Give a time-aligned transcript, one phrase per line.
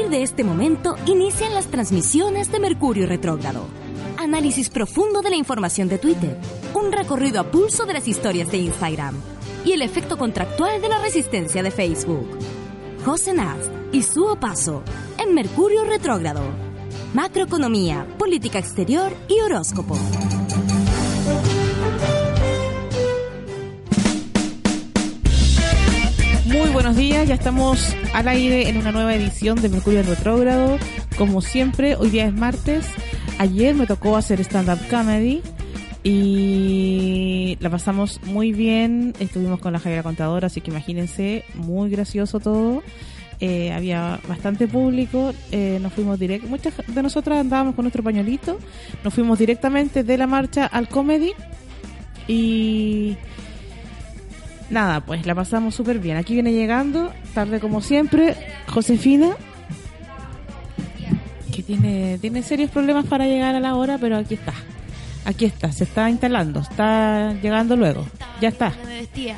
[0.00, 3.66] partir de este momento inician las transmisiones de Mercurio Retrógrado.
[4.16, 6.38] Análisis profundo de la información de Twitter,
[6.74, 9.14] un recorrido a pulso de las historias de Instagram
[9.64, 12.38] y el efecto contractual de la resistencia de Facebook.
[13.04, 14.82] José Nast y su paso
[15.18, 16.42] en Mercurio Retrógrado.
[17.12, 19.98] Macroeconomía, política exterior y horóscopo.
[26.50, 30.78] Muy buenos días, ya estamos al aire en una nueva edición de Mercurio en Retrógrado.
[31.16, 32.86] Como siempre, hoy día es martes.
[33.38, 35.42] Ayer me tocó hacer stand-up comedy
[36.02, 39.14] y la pasamos muy bien.
[39.20, 42.82] Estuvimos con la Javiera Contadora, así que imagínense, muy gracioso todo.
[43.38, 48.58] Eh, había bastante público, eh, nos fuimos directo, muchas de nosotras andábamos con nuestro pañuelito,
[49.02, 51.32] nos fuimos directamente de la marcha al comedy
[52.28, 53.16] y
[54.70, 56.16] nada, pues la pasamos súper bien.
[56.16, 58.36] Aquí viene llegando, tarde como siempre,
[58.68, 59.36] Josefina,
[61.54, 64.54] que tiene, tiene serios problemas para llegar a la hora, pero aquí está.
[65.24, 68.06] Aquí está, se está instalando, está llegando luego.
[68.40, 68.72] Ya está.
[68.86, 69.36] Me vestía.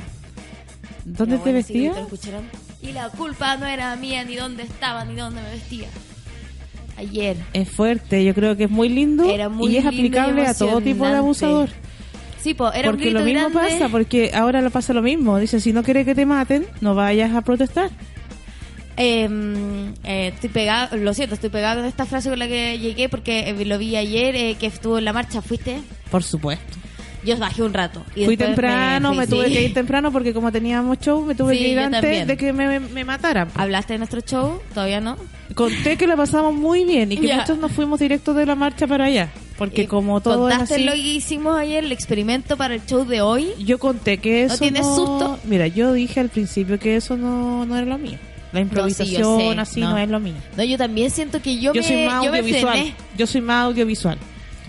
[1.05, 1.97] ¿Dónde te vestías?
[1.97, 2.45] escucharon.
[2.81, 5.89] Y la culpa no era mía, ni dónde estaba, ni dónde me vestía.
[6.97, 7.37] Ayer.
[7.53, 10.47] Es fuerte, yo creo que es muy lindo Era muy y es lindo y aplicable
[10.47, 11.71] a todo tipo de abusador.
[12.43, 13.75] Sí, po, era un porque lo grito mismo grande.
[13.79, 15.39] pasa, porque ahora lo pasa lo mismo.
[15.39, 17.91] Dice, si no quiere que te maten, no vayas a protestar.
[18.97, 23.09] Em, eh, estoy pegada, lo siento, estoy pegada con esta frase con la que llegué
[23.09, 25.41] porque eh, lo vi ayer eh, que estuvo en la marcha.
[25.41, 25.81] ¿Fuiste?
[26.11, 26.79] Por supuesto.
[27.25, 28.05] Yo bajé un rato.
[28.17, 29.55] Y Fui temprano, me, fui, tuve sí.
[29.55, 32.27] que ir temprano porque como teníamos show, me tuve Sí, que ir antes también.
[32.27, 33.49] de que me, me mataran.
[33.55, 34.61] ¿Hablaste de nuestro show?
[34.75, 35.17] ¿Todavía no?
[35.55, 37.37] Conté que lo pasamos muy bien y que Ya.
[37.39, 39.31] muchos nos fuimos directos de la marcha para allá.
[39.57, 40.85] Porque Eh, como todo ¿Contaste así...
[40.85, 43.53] lo que hicimos ayer, el experimento para el show de hoy?
[43.59, 45.39] Yo conté que eso ¿No tienes susto?
[45.45, 48.19] Mira, yo dije al principio que eso no, no era lo mío.
[48.53, 49.97] La improvisación sé, así no.
[49.97, 50.35] es lo mío.
[50.57, 52.95] No, yo también siento que yo, Yo, me, soy más yo audiovisual.
[53.17, 54.19] Yo soy más audiovisual.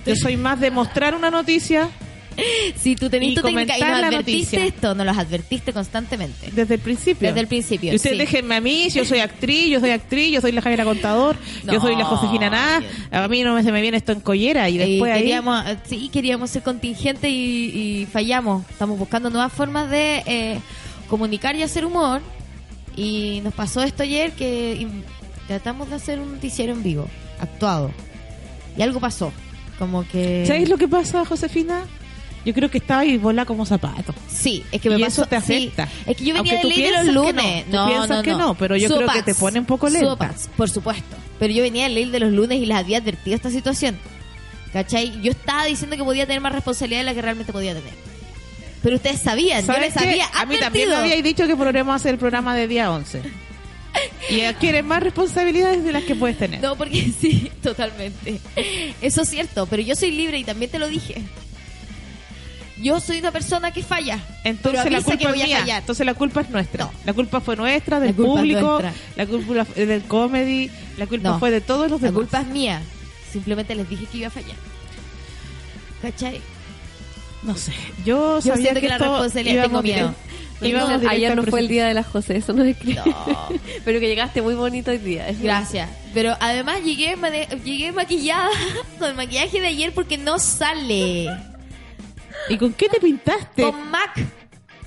[0.05, 1.89] Yo soy más de mostrar una noticia
[2.75, 6.49] Si tú tenés Y tu técnica y nos advertiste esto, nos los advertiste constantemente.
[6.51, 7.27] desde el principio.
[7.27, 8.19] Desde el principio, Y ustedes sí.
[8.19, 11.35] déjenme a mí, yo soy actriz, yo soy actriz, yo soy la Javiera Contador,
[11.65, 12.81] yo soy la Josefina Ná.
[13.11, 15.21] A mí no me, se me viene esto en collera y Y después ahí...
[15.21, 18.69] queríamos, eh, sí, queríamos ser contingentes y, y fallamos.
[18.69, 20.59] Estamos buscando nuevas formas de eh,
[21.07, 22.21] comunicar y hacer humor.
[22.95, 24.87] Y nos pasó esto ayer que y
[25.47, 27.07] tratamos de hacer un noticiero en vivo,
[27.39, 27.91] actuado.
[28.77, 29.31] Y algo pasó.
[29.79, 30.45] Como que...
[30.45, 31.85] ¿Sabéis lo que pasa, Josefina?
[32.45, 34.13] Yo creo que estaba ahí bola como zapato.
[34.27, 35.53] Sí, es que me y pasó, eso te sí.
[35.53, 35.87] afecta.
[36.05, 37.67] Es que yo venía Aunque de ley de los lunes.
[37.67, 40.09] no, tú piensas que no, pero yo creo que te pone un poco lenta.
[40.09, 41.15] Sopas, por supuesto.
[41.39, 43.97] Pero yo venía de ley de los lunes y les había advertido esta situación.
[44.73, 45.21] ¿Cachai?
[45.21, 47.93] Yo estaba diciendo que podía tener más responsabilidad de la que realmente podía tener.
[48.81, 51.95] Pero ustedes sabían, yo ¿Sabes les había A mí también me habíais dicho que podríamos
[51.95, 53.21] hacer el programa de día 11.
[54.31, 56.61] Y adquieres más responsabilidades de las que puedes tener.
[56.61, 58.39] No, porque sí, totalmente.
[59.01, 61.21] Eso es cierto, pero yo soy libre y también te lo dije.
[62.81, 64.19] Yo soy una persona que falla.
[64.43, 65.59] Entonces pero la culpa es a mía.
[65.59, 65.79] fallar.
[65.81, 66.85] Entonces la culpa es nuestra.
[66.85, 66.91] No.
[67.05, 68.93] La culpa fue nuestra, del La público, nuestra.
[69.15, 71.39] la culpa fue del comedy, la culpa No.
[71.39, 72.19] fue de todos los La demás.
[72.19, 72.81] culpa es mía.
[73.31, 74.55] Simplemente les dije que iba a fallar.
[76.01, 76.41] ¿Cachai?
[77.43, 77.73] No sé.
[78.05, 80.15] Yo, Yo sabía siento que que la esto responsabilidad tengo miedo.
[80.61, 82.93] íbamos directo ayer no fue el día de la José, eso no es que...
[82.95, 83.03] No.
[83.85, 85.27] Pero que llegaste muy bonito hoy día.
[85.41, 85.89] Gracias.
[86.13, 87.17] Pero además llegué,
[87.63, 88.49] llegué maquillada
[88.99, 91.29] con el maquillaje de ayer porque no sale.
[92.49, 93.63] ¿Y con qué te pintaste?
[93.63, 94.25] Con MAC.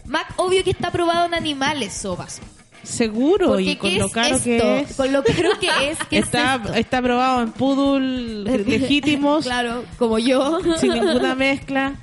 [0.06, 2.41] MAC obvio que está probado en animales, sopas.
[2.83, 4.94] Seguro, Porque y con ¿qué lo caro que es.
[4.97, 5.99] Con lo caro que es.
[6.09, 10.61] ¿qué es está, está aprobado en poodle legítimos, Claro, como yo.
[10.78, 11.94] sin ninguna mezcla.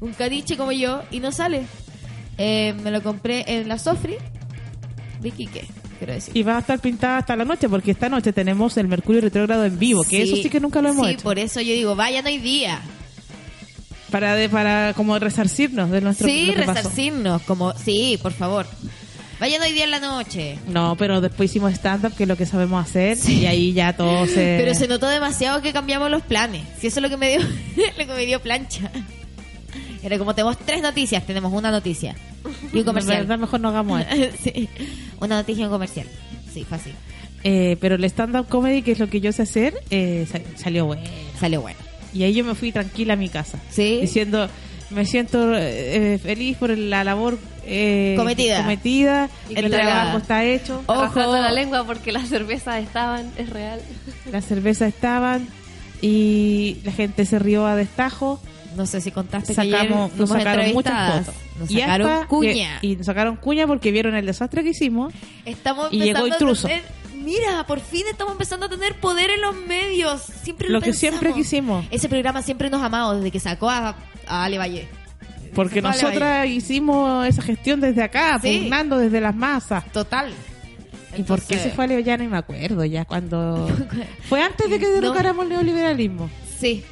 [0.00, 1.62] Un caniche como yo y no sale.
[2.38, 4.16] Eh, me lo compré en la Sofri
[5.20, 5.64] de Quique,
[5.98, 6.36] quiero decir.
[6.36, 9.64] Y va a estar pintada hasta la noche, porque esta noche tenemos el Mercurio retrógrado
[9.64, 11.22] en vivo, que eso sí que nunca lo hemos Sí, hecho.
[11.22, 12.80] por eso yo digo, vayan hoy día.
[14.16, 16.72] Para, de, para como resarcirnos de nuestro sí, pasó.
[16.72, 18.66] resarcirnos, como, sí, por favor.
[19.38, 20.58] Vayan hoy día en la noche.
[20.68, 24.24] No, pero después hicimos stand-up, que es lo que sabemos hacer, y ahí ya todo
[24.26, 24.56] se...
[24.60, 26.62] Pero se notó demasiado que cambiamos los planes.
[26.80, 27.40] Si eso es lo que me dio,
[27.98, 28.90] lo que me dio plancha.
[30.02, 32.14] Era como tenemos tres noticias, tenemos una noticia
[32.72, 33.18] y un comercial.
[33.18, 34.36] verdad, mejor no hagamos esto.
[34.42, 34.68] Sí,
[35.20, 36.06] Una noticia y un comercial.
[36.54, 36.94] Sí, fácil.
[37.44, 40.86] Eh, pero el stand-up comedy, que es lo que yo sé hacer, eh, sa- salió
[40.86, 41.02] bueno.
[41.38, 41.78] Salió bueno.
[42.14, 43.58] Y ahí yo me fui tranquila a mi casa.
[43.70, 43.98] Sí.
[44.00, 44.48] Diciendo,
[44.90, 48.62] me siento eh, feliz por la labor eh, Cometida.
[48.62, 51.32] cometida, el trabajo está hecho, Ojo.
[51.32, 53.80] La lengua porque las cervezas estaban, es real.
[54.32, 55.48] las cervezas estaban
[56.00, 58.40] y la gente se rió a destajo.
[58.76, 61.34] No sé si contaste que ayer Sacamos, nos fuimos sacaron muchas fotos.
[61.58, 62.78] Nos Y sacaron hasta cuña.
[62.80, 65.14] que- y nos sacaron cuña porque vieron el desastre que hicimos.
[65.46, 66.68] Estamos y llegó a intruso.
[67.26, 70.22] Mira, por fin estamos empezando a tener poder en los medios.
[70.22, 71.18] Siempre lo, Lo que pensamos.
[71.20, 71.84] siempre quisimos.
[71.90, 73.96] Ese programa siempre nos ha amado desde que sacó a,
[74.26, 74.88] a Ale Valle.
[75.54, 78.60] Porque nosotras hicimos esa gestión desde acá, Sí.
[78.62, 79.84] pugnando desde las masas.
[79.92, 80.32] Total.
[81.18, 82.00] ¿Y por qué se fue a Leo?
[82.00, 83.66] Ya no me acuerdo, ya cuando...
[84.28, 84.92] Fue antes de que No.
[84.92, 86.28] derrocáramos el neoliberalismo.
[86.60, 86.84] Sí.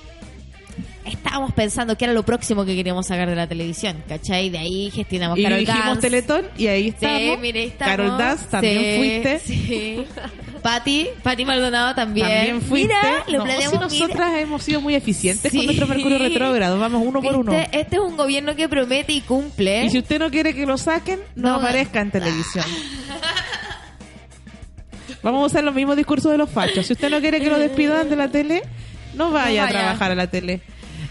[1.05, 4.49] Estábamos pensando que era lo próximo que queríamos sacar de la televisión, ¿cachai?
[4.49, 6.01] De ahí gestionamos Y Carol dijimos Dance.
[6.01, 7.19] Teletón y ahí estamos.
[7.21, 7.97] Sí, mire, ahí estamos.
[7.97, 9.39] Carol Dance también Sí, fuiste.
[9.41, 10.05] Sí.
[10.63, 12.27] Pati, Pati Maldonado también.
[12.27, 12.95] También fuiste.
[12.95, 15.59] Mira, lo No, planeamos, si nosotras hemos sido muy eficientes Sí.
[15.59, 16.79] con nuestro Mercurio retrógrado.
[16.79, 17.53] Vamos uno por uno.
[17.53, 19.85] Este, este es un gobierno que promete y cumple.
[19.85, 21.55] Y si usted no quiere que lo saquen, no, No.
[21.57, 22.65] aparezca en televisión.
[25.23, 26.87] Vamos a usar los mismos discursos de los fachos.
[26.87, 28.63] Si usted no quiere que lo despidan de la tele,
[29.15, 30.61] no vaya, a trabajar a la tele.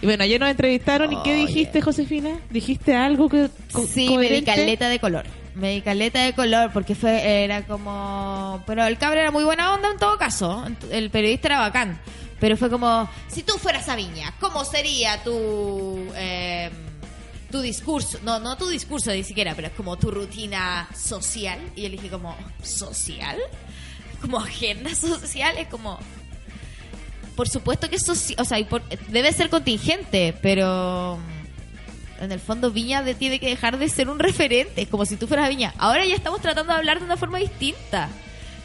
[0.04, 1.14] Y bueno, ayer nos entrevistaron.
[1.14, 2.38] ¿Y qué dijiste, Josefina?
[2.50, 4.52] ¿Dijiste algo que co- Sí, coherente?
[4.52, 5.26] medicaleta de color.
[5.56, 8.62] Medicaleta de color, porque fue era como...
[8.68, 10.66] Pero el cabro era muy buena onda en todo caso.
[10.92, 12.02] El periodista era bacán.
[12.42, 16.06] Pero fue como, si tú fueras a Viña, ¿cómo sería tu...
[16.18, 16.70] eh,
[17.50, 18.20] tu discurso?
[18.24, 21.60] No, no tu discurso ni siquiera, pero es como tu rutina social.
[21.78, 23.38] Y yo le dije como, ¿social?
[24.20, 25.98] Como agenda social, es como...
[27.35, 31.18] Por supuesto que eso sí, o sea, y por- debe ser contingente, pero
[32.21, 35.15] en el fondo Viña de- tiene que dejar de ser un referente, es como si
[35.15, 35.74] tú fueras Viña.
[35.77, 38.09] Ahora ya estamos tratando de hablar de una forma distinta.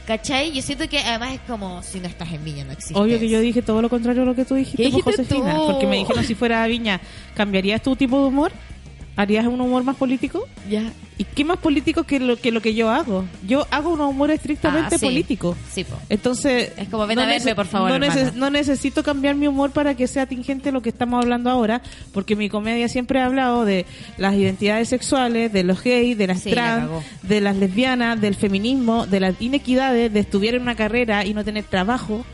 [0.07, 0.53] ¿Cachai?
[0.53, 2.97] Yo siento que además es como si no estás en Viña, no existes.
[2.97, 5.35] Obvio que yo dije todo lo contrario a lo que tú dijiste, ¿Qué pues, dijiste
[5.35, 5.55] Josefina.
[5.55, 5.67] tú?
[5.67, 6.99] Porque me dijeron si fuera a Viña,
[7.35, 8.51] ¿cambiarías tu tipo de humor?
[9.19, 10.47] ¿Harías un humor más político?
[10.71, 10.93] Ya.
[11.19, 13.25] ¿Y qué más político que lo que, lo que yo hago?
[13.45, 15.05] Yo hago un humor estrictamente Ah, sí.
[15.05, 15.57] político.
[15.73, 15.97] Sí, po.
[16.09, 17.91] Entonces, Es como, ven a verme, por favor,
[18.37, 21.83] No, necesito cambiar mi humor para que sea tingente lo que estamos hablando ahora,
[22.13, 23.87] porque mi comedia siempre ha hablado de
[24.19, 26.89] las identidades sexuales, de los gays, de las Sí, trans,
[27.23, 31.43] de las lesbianas, del feminismo, de las inequidades, de estudiar en una carrera y no
[31.45, 32.25] tener trabajo.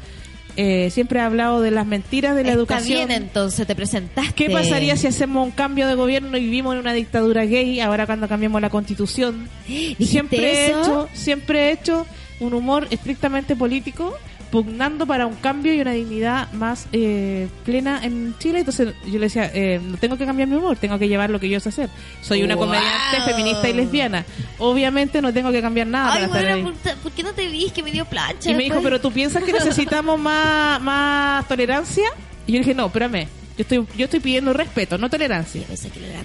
[0.57, 3.09] Eh, siempre ha hablado de las mentiras de la Está educación.
[3.09, 4.33] bien, entonces te presentaste.
[4.35, 8.07] ¿Qué pasaría si hacemos un cambio de gobierno y vivimos en una dictadura gay ahora
[8.07, 9.49] cuando cambiamos la constitución?
[9.67, 12.07] ¿Dijiste Siempre he hecho, siempre he hecho
[12.41, 14.17] un humor estrictamente político,
[14.55, 18.61] pugnando para un cambio y una dignidad más eh, plena en Chile.
[18.61, 21.41] Entonces yo le decía, eh, no tengo que cambiar mi humor, tengo que llevar lo
[21.41, 21.91] que yo sé hacer.
[22.23, 22.67] Soy una Wow.
[22.67, 24.25] comediante feminista y lesbiana.
[24.59, 26.75] Obviamente no tengo que cambiar nada Ay, para estar bueno, ahí.
[26.85, 27.69] ¿por, por qué no te vi?
[27.71, 28.49] Que me dio plancha.
[28.49, 32.05] Y me dijo, pero tú piensas que necesitamos más, más tolerancia?
[32.47, 33.27] Y yo dije, no, espérame.
[33.57, 35.63] Yo estoy, yo estoy pidiendo respeto, no tolerancia.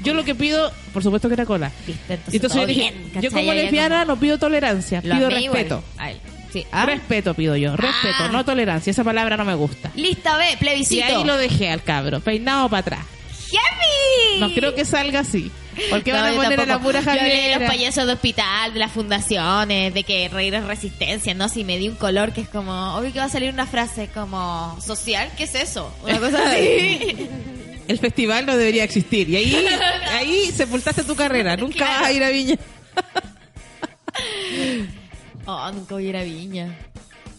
[0.04, 1.72] Yo lo que pido, por supuesto que era cola.
[1.88, 3.30] Viste, entonces, yo todo dije, bien, yo ¿cachai?
[3.46, 5.84] como lesbiana no pido tolerancia, Lo pido respeto.
[5.98, 6.18] A él.
[6.52, 6.66] Sí.
[6.72, 6.86] Ah.
[6.86, 8.30] Respeto pido yo, respeto, Ah.
[8.32, 8.92] no tolerancia.
[8.92, 9.92] Esa palabra no me gusta.
[9.96, 11.06] Lista B, Y plebiscito.
[11.06, 13.06] ahí lo dejé al cabro, peinado para atrás.
[13.52, 14.40] ¡Heavy!
[14.40, 15.52] No creo que salga así.
[15.90, 18.74] Porque van No, a yo poner a la pura hablé de los payasos de hospital,
[18.74, 21.48] de las fundaciones, de que reír es resistencia, ¿no?
[21.50, 24.10] Si me di un color que es como, obvio que va a salir una frase
[24.14, 25.92] como social, ¿qué es eso?
[26.04, 27.28] Una cosa así.
[27.88, 29.30] El festival no debería existir.
[29.30, 29.68] Y ahí,
[30.12, 31.56] ahí sepultaste tu carrera.
[31.58, 32.02] Nunca Claro.
[32.02, 32.56] vas a ir a Viña.
[35.56, 36.78] oh, nunca voy a ir a Viña.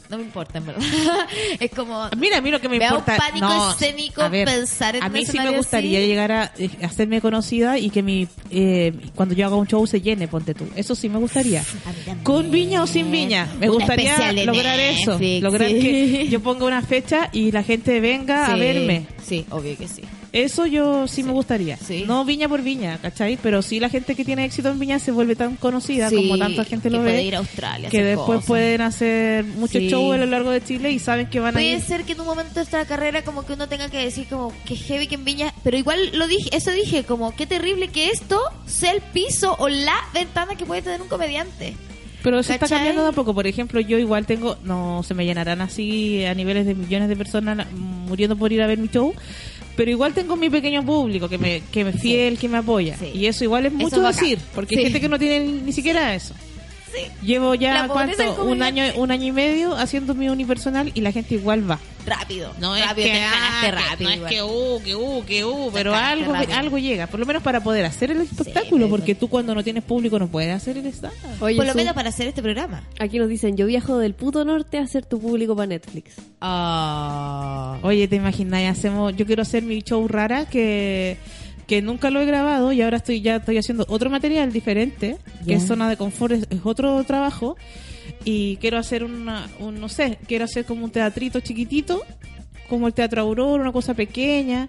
[0.09, 0.83] No me importa, en verdad.
[1.61, 2.09] es como...
[2.17, 3.17] Mira, a mí lo que me Me da un importa.
[3.17, 6.09] pánico no, escénico a ver, pensar en A mí sí me gustaría así.
[6.09, 10.01] llegar a eh, hacerme conocida y que mi eh, cuando yo haga un show se
[10.01, 10.67] llene, ponte tú.
[10.75, 11.63] Eso sí me gustaría.
[12.25, 13.47] Con viña o sin viña.
[13.61, 15.17] Me Una gustaría lograr eso.
[15.41, 15.81] Lograr sí.
[15.81, 19.07] que yo ponga una fecha y la gente venga a verme.
[19.25, 20.03] Sí, obvio que sí.
[20.33, 21.77] Eso yo sí, me gustaría.
[21.77, 22.05] Sí.
[22.07, 23.37] No viña por viña, ¿cachai?
[23.43, 26.39] Pero sí la gente que tiene éxito en viña se vuelve tan conocida Sí, como
[26.39, 27.23] tanta gente que lo puede ve.
[27.25, 28.45] ir a Australia, que después cosas.
[28.47, 31.73] pueden hacer muchos shows a lo largo de Chile y saben que van a Puede
[31.73, 31.81] ir.
[31.83, 34.53] ser que en un momento de esta carrera como que uno tenga que decir como
[34.65, 38.11] que heavy que en Viña, pero igual lo dije, eso dije, como qué terrible que
[38.11, 41.75] esto sea el piso o la ventana que puede tener un comediante.
[42.23, 43.33] Pero eso está cambiando de a poco.
[43.35, 47.17] Por ejemplo, yo igual tengo, no se me llenarán así a niveles de millones de
[47.17, 49.15] personas muriendo por ir a ver mi show,
[49.81, 52.99] pero igual tengo mi pequeño público que me, que me fiel, que me apoya.
[52.99, 53.13] Sí.
[53.15, 56.15] Y eso igual es mucho es decir, porque hay gente que no tiene ni siquiera
[56.15, 56.35] eso.
[56.93, 57.07] Sí.
[57.23, 61.35] Llevo ya cuánto, un año, un año y medio haciendo mi unipersonal y la gente
[61.35, 61.79] igual va.
[62.07, 62.53] Rápido.
[62.59, 64.11] No rápido, te ganaste rápido.
[64.11, 66.59] no es que uh, que uh, que uh, pero algo, rápido.
[66.59, 69.85] algo llega, por lo menos para poder hacer el espectáculo, porque tú cuando no tienes
[69.85, 72.83] público no puedes hacer el stand Oye, Por lo Su, menos para hacer este programa.
[72.99, 76.15] aquí nos dicen, yo viajo del puto norte a hacer tu público para Netflix.
[76.41, 77.79] Ah.
[77.83, 81.19] Oye, te imaginas, hacemos, yo quiero hacer mi show rara que,
[81.71, 85.55] que nunca lo he grabado y ahora estoy ya estoy haciendo otro material diferente, que
[85.55, 87.57] es zona de confort, es, es otro trabajo
[88.25, 92.03] y quiero hacer una, un, no sé, quiero hacer como un teatrito chiquitito,
[92.69, 94.67] como el Teatro Aurora, una cosa pequeña.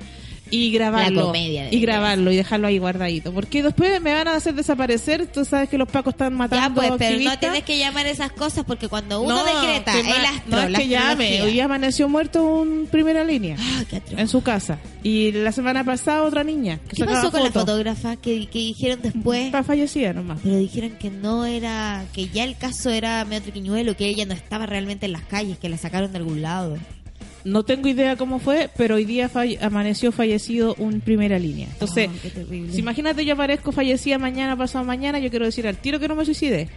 [0.52, 1.22] Y grabarlo.
[1.22, 3.34] La comedia de y grabarlo y dejarlo ahí guardadito.
[3.34, 5.26] Porque después me van a hacer desaparecer.
[5.28, 8.32] Tú sabes que los pacos están Ya, matando pues, pero no tienes que llamar esas
[8.34, 11.42] cosas porque cuando uno No, decreta que el astro, no es que llame.
[11.42, 14.78] Hoy amaneció muerto un primera línea Ah, qué en su casa.
[15.04, 16.80] Y la semana pasada otra niña.
[16.90, 19.46] Que ¿Qué pasó con la fotógrafa que, que dijeron después?
[19.46, 20.40] Está fallecida nomás.
[20.44, 24.34] Pero dijeron que no era, que ya el caso era medio triquiñuelo, que ella no
[24.34, 26.78] estaba realmente en las calles, que la sacaron de algún lado.
[27.44, 31.68] No tengo idea cómo fue, pero hoy día falle- amaneció fallecido un primera línea.
[31.72, 36.00] Entonces, Oh, si imagínate yo aparezco fallecida mañana, pasado mañana, yo quiero decir al tiro
[36.00, 36.70] que no me suicidé.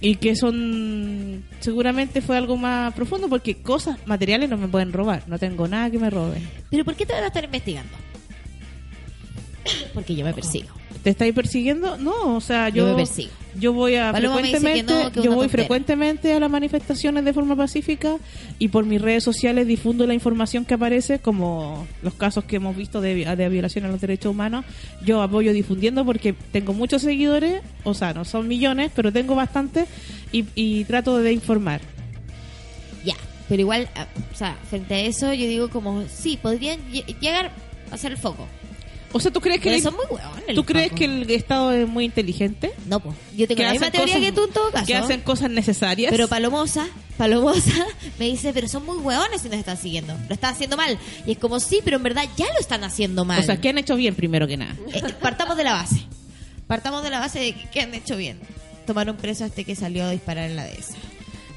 [0.00, 5.22] Y que son, seguramente fue algo más profundo, porque cosas materiales no me pueden robar.
[5.28, 6.46] No tengo nada que me roben.
[6.70, 7.90] ¿Pero por qué te van a estar investigando?
[9.94, 10.68] Porque yo me persigo.
[11.04, 11.96] ¿Te estáis persiguiendo?
[11.98, 13.30] No, o sea, Yo yo, me persigo.
[13.60, 15.50] yo voy a Paloma que frecuentemente, no, que yo voy tontera.
[15.50, 18.16] frecuentemente a las manifestaciones de forma pacífica
[18.58, 22.74] y por mis redes sociales difundo la información que aparece, como los casos que hemos
[22.74, 24.64] visto de, de violación a los derechos humanos.
[25.04, 29.86] Yo apoyo difundiendo porque tengo muchos seguidores, o sea, no son millones, pero tengo bastantes
[30.32, 31.82] y, y trato de informar.
[33.04, 33.14] Ya,
[33.50, 37.50] pero igual, ah, o sea, frente a eso yo digo como, sí, podrían lle- llegar
[37.90, 38.46] a ser el foco.
[39.16, 40.54] O sea, ¿tú crees que Pero el- son muy hueones.
[40.56, 42.72] ¿Tú crees que el Estado es muy inteligente?
[42.86, 43.16] No, pues.
[43.36, 44.86] Yo tengo la misma teoría cosas- que tú en todo caso.
[44.86, 46.10] Que hacen cosas necesarias.
[46.10, 47.86] Pero Palomosa, Palomosa
[48.18, 50.14] me dice, pero son muy hueones si nos están siguiendo.
[50.28, 50.98] Lo están haciendo mal.
[51.26, 53.38] Y es como, sí, pero en verdad ya lo están haciendo mal.
[53.38, 54.74] o sea, ¿qué han hecho bien primero que nada?
[54.92, 56.02] Eh, partamos de la base.
[56.66, 58.40] Partamos de la base de que, que han hecho bien.
[58.86, 60.94] Tomaron preso a este que salió a disparar en la dehesa.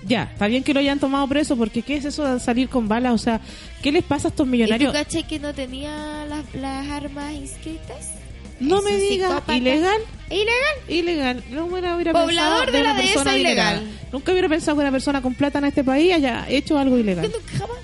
[0.06, 2.88] Ya, está bien que lo hayan tomado preso, porque ¿qué es eso de salir con
[2.88, 3.14] balas?
[3.14, 3.42] O sea,
[3.82, 4.94] ¿qué les pasa a estos ¿Y tú millonarios?
[4.94, 8.12] caché que no tenía las, las armas inscritas?
[8.60, 9.56] No me un diga, psicópata.
[9.58, 10.02] ¿ilegal?
[10.30, 10.78] ¿Ilegal?
[10.88, 11.44] Ilegal.
[11.52, 13.84] No hubiera, hubiera Poblador pensado de la una dehesa, persona ilegal.
[14.12, 17.32] Nunca hubiera pensado que una persona con plata en este país haya hecho algo ilegal.
[17.58, 17.78] jamás.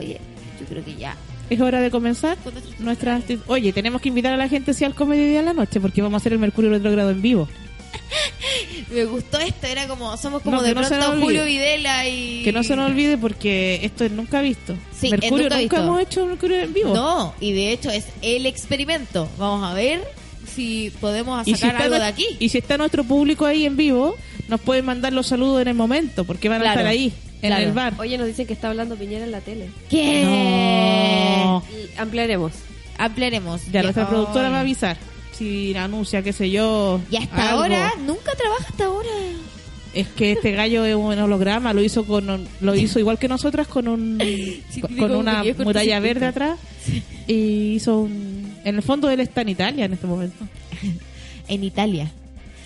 [0.00, 0.20] Oye,
[0.60, 1.16] yo creo que ya.
[1.50, 2.36] Es hora de comenzar
[2.78, 3.20] nuestra...
[3.46, 6.14] Oye, tenemos que invitar a la gente sí al Comedy en la noche, porque vamos
[6.14, 7.48] a hacer el Mercurio Retrogrado en vivo.
[8.90, 11.20] Me gustó esto, era como, somos como No, de no pronto.
[11.20, 12.42] Julio Videla y...
[12.42, 14.76] Que no se nos olvide porque esto es nunca visto.
[14.98, 15.76] Sí, Mercurio, nunca nunca, visto.
[15.76, 16.94] hemos hecho Mercurio en vivo.
[16.94, 19.28] No, y de hecho es el experimento.
[19.38, 20.02] Vamos a ver
[20.54, 22.26] si podemos sacar si, algo de aquí.
[22.38, 24.16] y si está nuestro público ahí en vivo,
[24.48, 27.66] nos pueden mandar los saludos en el momento, porque van a estar ahí, en claro.
[27.66, 27.94] el bar.
[27.98, 29.68] Oye, nos dicen que está hablando Piñera en la tele.
[29.90, 30.22] ¿Qué?
[30.24, 31.62] No.
[31.98, 32.52] Ampliaremos.
[32.96, 33.60] Ampliaremos.
[33.70, 34.96] Ya, nuestra productora va a avisar.
[35.38, 37.00] Si anuncia, qué sé yo.
[37.10, 37.62] Y hasta algo.
[37.62, 39.08] ahora, nunca trabaja hasta ahora.
[39.94, 43.26] Es que este gallo es un holograma, lo hizo con un- lo hizo igual que
[43.28, 44.18] nosotras con un
[44.70, 46.58] Sí, con una muralla verde atrás
[47.26, 50.44] y hizo un en el fondo él está en Italia en este momento.
[51.48, 52.12] En Italia.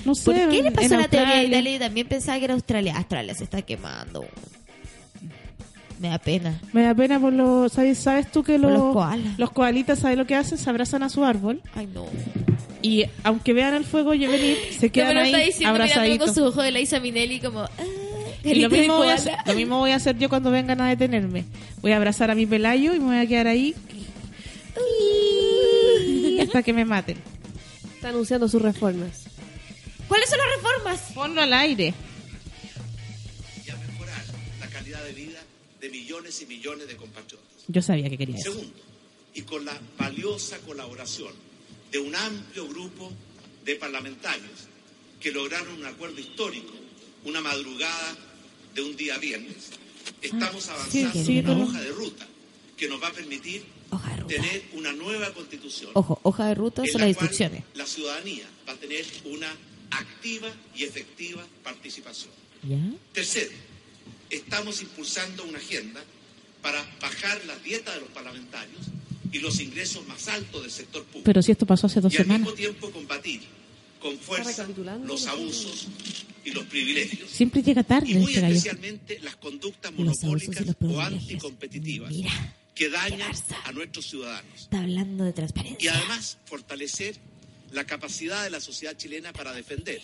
[0.05, 0.25] No sé.
[0.25, 1.45] ¿Por qué le pasó la teoría de Australia.
[1.61, 2.97] Italia y también pensaba que era Australia?
[2.97, 4.25] Australia se está quemando.
[6.00, 6.61] Me da pena.
[6.73, 9.38] Me da pena por los ¿sabes, sabes tú que Por los los koalas.
[9.38, 10.59] los koalitas ¿sabes lo que hacen?
[10.59, 12.07] Se abrazan a su árbol Ay, no.
[12.83, 16.27] Y aunque vean el fuego y venir, se quedan está ahí abrazaditos.
[16.27, 17.61] con su ojo de Liza Minelli como...
[17.62, 17.71] Ah,
[18.45, 20.89] Y lo mismo, voy a hacer, lo mismo voy a hacer yo cuando vengan a
[20.89, 21.45] detenerme.
[21.81, 23.75] Voy a abrazar a mi pelayo y me voy a quedar ahí
[26.43, 27.19] hasta que me maten.
[27.95, 29.25] Está anunciando sus reformas.
[30.09, 31.01] ¿Cuáles son las reformas?
[31.15, 31.95] Ponlo al aire.
[33.65, 34.25] y a mejorar
[34.61, 35.39] la calidad de vida
[35.81, 37.47] de millones y millones de compatriotas.
[37.69, 38.53] Yo sabía que quería eso.
[38.53, 38.75] Segundo,
[39.35, 41.33] y con la valiosa colaboración
[41.92, 43.12] de un amplio grupo
[43.64, 44.66] de parlamentarios
[45.20, 46.72] que lograron un acuerdo histórico,
[47.25, 48.16] una madrugada
[48.75, 49.70] de un día viernes,
[50.22, 52.26] estamos avanzando sí, en una hoja de ruta
[52.76, 54.34] que nos va a permitir Hoja de ruta.
[54.34, 55.90] tener una nueva constitución.
[55.92, 57.62] Ojo, hoja de ruta son la las instrucciones.
[57.75, 59.54] La ciudadanía va a tener una
[59.90, 62.32] activa y efectiva participación.
[62.62, 62.78] ¿Ya?
[63.12, 63.52] Tercero,
[64.30, 66.02] estamos impulsando una agenda
[66.62, 68.80] para bajar la dieta de los parlamentarios
[69.33, 71.25] y los ingresos más altos del sector público.
[71.25, 72.41] Pero si esto pasó hace dos y al semanas.
[72.43, 73.41] mismo tiempo combatir
[74.01, 74.67] con fuerza
[75.05, 75.87] los abusos
[76.45, 77.31] y los privilegios.
[77.31, 78.55] Siempre llega tarde Y muy este gallo.
[78.57, 83.31] especialmente las conductas y monopólicas los o anticompetitivas Mira, que dañan
[83.65, 84.61] a nuestros ciudadanos.
[84.62, 85.95] está hablando de Y transparencia.
[85.97, 87.17] además fortalecer
[87.73, 90.01] la capacidad de la sociedad chilena para defender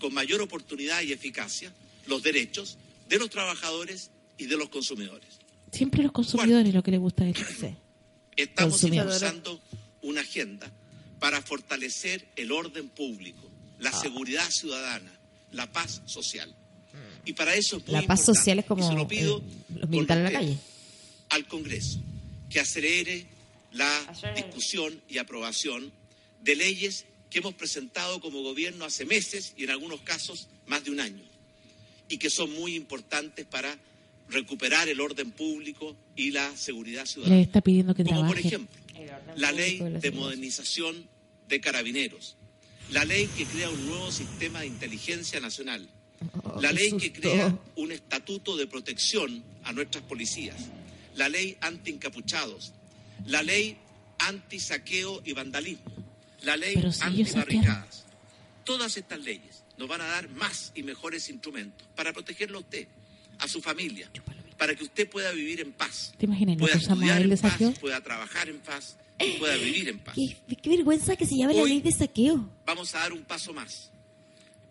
[0.00, 1.72] con mayor oportunidad y eficacia
[2.06, 2.76] los derechos
[3.08, 5.28] de los trabajadores y de los consumidores.
[5.70, 7.24] Siempre los consumidores lo que les gusta.
[7.24, 7.66] Sí.
[8.36, 9.60] Estamos impulsando
[10.02, 10.70] una agenda
[11.18, 13.48] para fortalecer el orden público,
[13.78, 14.00] la Ah.
[14.00, 15.10] seguridad ciudadana,
[15.52, 16.54] la paz social.
[17.26, 19.42] Y para eso es muy La paz importante, social es como lo pido
[19.74, 20.58] los militares en la calle.
[21.30, 21.98] al Congreso
[22.50, 23.26] que acelere
[23.72, 23.90] la
[24.36, 25.90] discusión y aprobación
[26.42, 30.90] de leyes que hemos presentado como gobierno hace meses y en algunos casos más de
[30.90, 31.22] un año
[32.08, 33.76] y que son muy importantes para
[34.28, 37.40] recuperar el orden público y la seguridad Le ciudadana.
[37.40, 38.74] está pidiendo que Como por ejemplo,
[39.36, 41.06] la ley la de modernización
[41.48, 42.36] de carabineros,
[42.90, 45.88] la ley que crea un nuevo sistema de inteligencia nacional,
[46.60, 50.56] la qué ley que crea un estatuto de protección a nuestras policías,
[51.16, 52.72] la ley anti-encapuchados,
[53.26, 53.76] la ley
[54.18, 55.84] anti-saqueo y vandalismo,
[56.42, 58.04] la ley si anti-barricadas.
[58.64, 62.86] Todas estas leyes nos van a dar más y mejores instrumentos para protegerlo a usted,
[63.44, 64.08] a su familia,
[64.58, 66.56] para que usted pueda vivir en paz, ¿Te imaginas?
[66.56, 69.98] ¿No pueda estudiar él de en paz, pueda trabajar en paz y pueda vivir en
[69.98, 70.14] paz.
[70.14, 72.48] Qué, qué vergüenza que se llame la ley de saqueo.
[72.66, 73.90] Vamos a dar un paso más,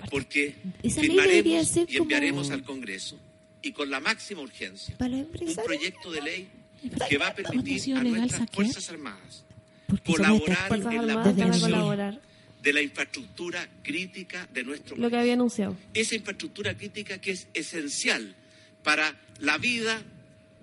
[0.09, 3.17] porque Esa ley debería firmaremos ser y enviaremos como- al Congreso
[3.61, 6.47] y con la máxima urgencia un proyecto de ley
[7.09, 8.49] que va a permitir a nuestras?
[8.51, 9.43] Fuerzas Armadas
[10.05, 12.19] colaborar en la protección
[12.63, 15.21] de la infraestructura crítica de nuestro Lo que país.
[15.21, 15.75] había anunciado.
[15.93, 18.35] Esa infraestructura crítica que es esencial
[18.83, 20.01] para la vida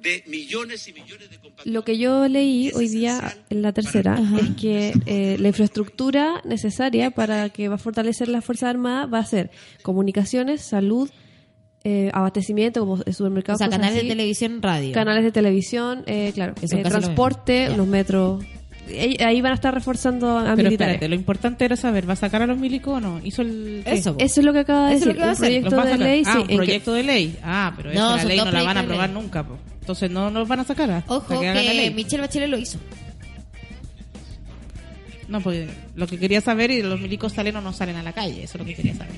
[0.03, 1.67] de millones y millones de compatriotas.
[1.67, 7.11] Lo que yo leí hoy día en la tercera es que eh, la infraestructura necesaria
[7.11, 9.51] para que va a fortalecer las Fuerzas Armadas va a ser
[9.83, 11.11] comunicaciones, salud,
[11.85, 14.93] eh, abastecimiento como O supermercados, sea, cosas canales así, de televisión, radio.
[14.93, 18.45] canales de televisión, eh, claro, eh, transporte, los metros.
[18.99, 20.95] Ahí ahí van a estar reforzando a Pero militares.
[20.95, 23.21] espérate, lo importante era saber, ¿va a sacar a los milicos o no?
[23.25, 23.93] ¿Hizo el qué?
[23.93, 24.17] Eso.
[24.19, 25.09] Eso es lo que acaba de decir.
[25.17, 25.37] un hacer.
[25.39, 27.37] proyecto ¿Los va a de ley, ah, sí, un en que- proyecto de ley.
[27.43, 29.43] Ah, pero No, esa la ley no la van a aprobar nunca.
[29.47, 29.59] po.
[29.81, 30.91] Entonces no nos van a sacar.
[30.91, 31.95] hasta Ojo que hagan la que ley.
[31.95, 32.79] Michelle Bachelet lo hizo.
[35.29, 38.13] No, porque lo que quería saber y los milicos salen o no salen a la
[38.13, 38.43] calle.
[38.43, 39.13] Eso es lo que quería saber.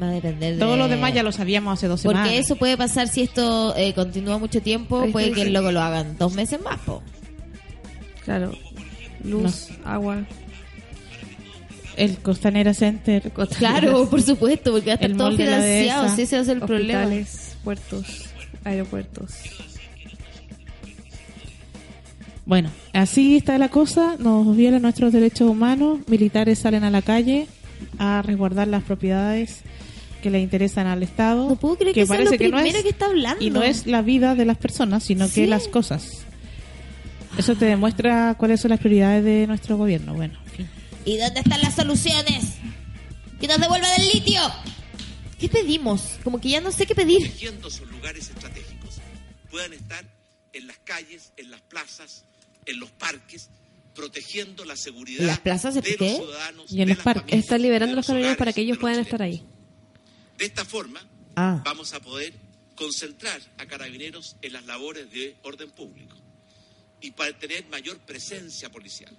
[0.00, 0.60] Va a depender de...
[0.60, 2.26] Todo lo demás ya lo sabíamos hace dos semanas.
[2.28, 6.16] Porque eso puede pasar si esto eh, continúa mucho tiempo, puede que luego lo hagan
[6.18, 7.02] dos meses más, po.
[8.28, 8.52] Claro.
[9.24, 10.18] Luz, agua.
[11.96, 13.32] El Costanera Center.
[13.58, 16.62] Claro, por supuesto, porque va a estar todo financiado, si ese va a ser el
[16.62, 17.08] problema.
[17.64, 18.26] Puertos,
[18.64, 19.32] aeropuertos.
[22.44, 24.16] Bueno, así está la cosa.
[24.18, 26.00] Nos violan nuestros derechos humanos.
[26.06, 27.46] Militares salen a la calle
[27.98, 29.62] a resguardar las propiedades
[30.22, 31.48] que le interesan al Estado.
[31.48, 33.42] No puedo creer que, sea lo parece que no es que está hablando.
[33.42, 35.36] y no es la vida de las personas, sino Sí.
[35.36, 36.26] que las cosas.
[37.38, 40.12] Eso te demuestra cuáles son las prioridades de nuestro gobierno.
[40.14, 40.70] Bueno, en fin.
[41.04, 42.54] ¿Y dónde están las soluciones?
[43.40, 44.40] ¡Que nos devuelvan el litio!
[45.38, 46.18] ¿Qué pedimos?
[46.24, 47.20] Como que ya no sé qué pedir.
[47.22, 48.96] protegiendo sus lugares estratégicos,
[49.50, 50.04] puedan estar
[50.52, 52.24] en las calles, en las plazas,
[52.66, 53.48] en los parques,
[53.94, 56.72] protegiendo la seguridad ¿En las plazas de los ciudadanos.
[56.72, 57.22] Y en de los parques.
[57.22, 59.44] familias, Está liberando los carabineros para que ellos los puedan estar ahí.
[60.36, 61.00] De esta forma,
[61.36, 61.62] Ah.
[61.64, 62.34] vamos a poder
[62.74, 66.16] concentrar a carabineros en las labores de orden público
[67.00, 69.14] y para tener mayor presencia policial.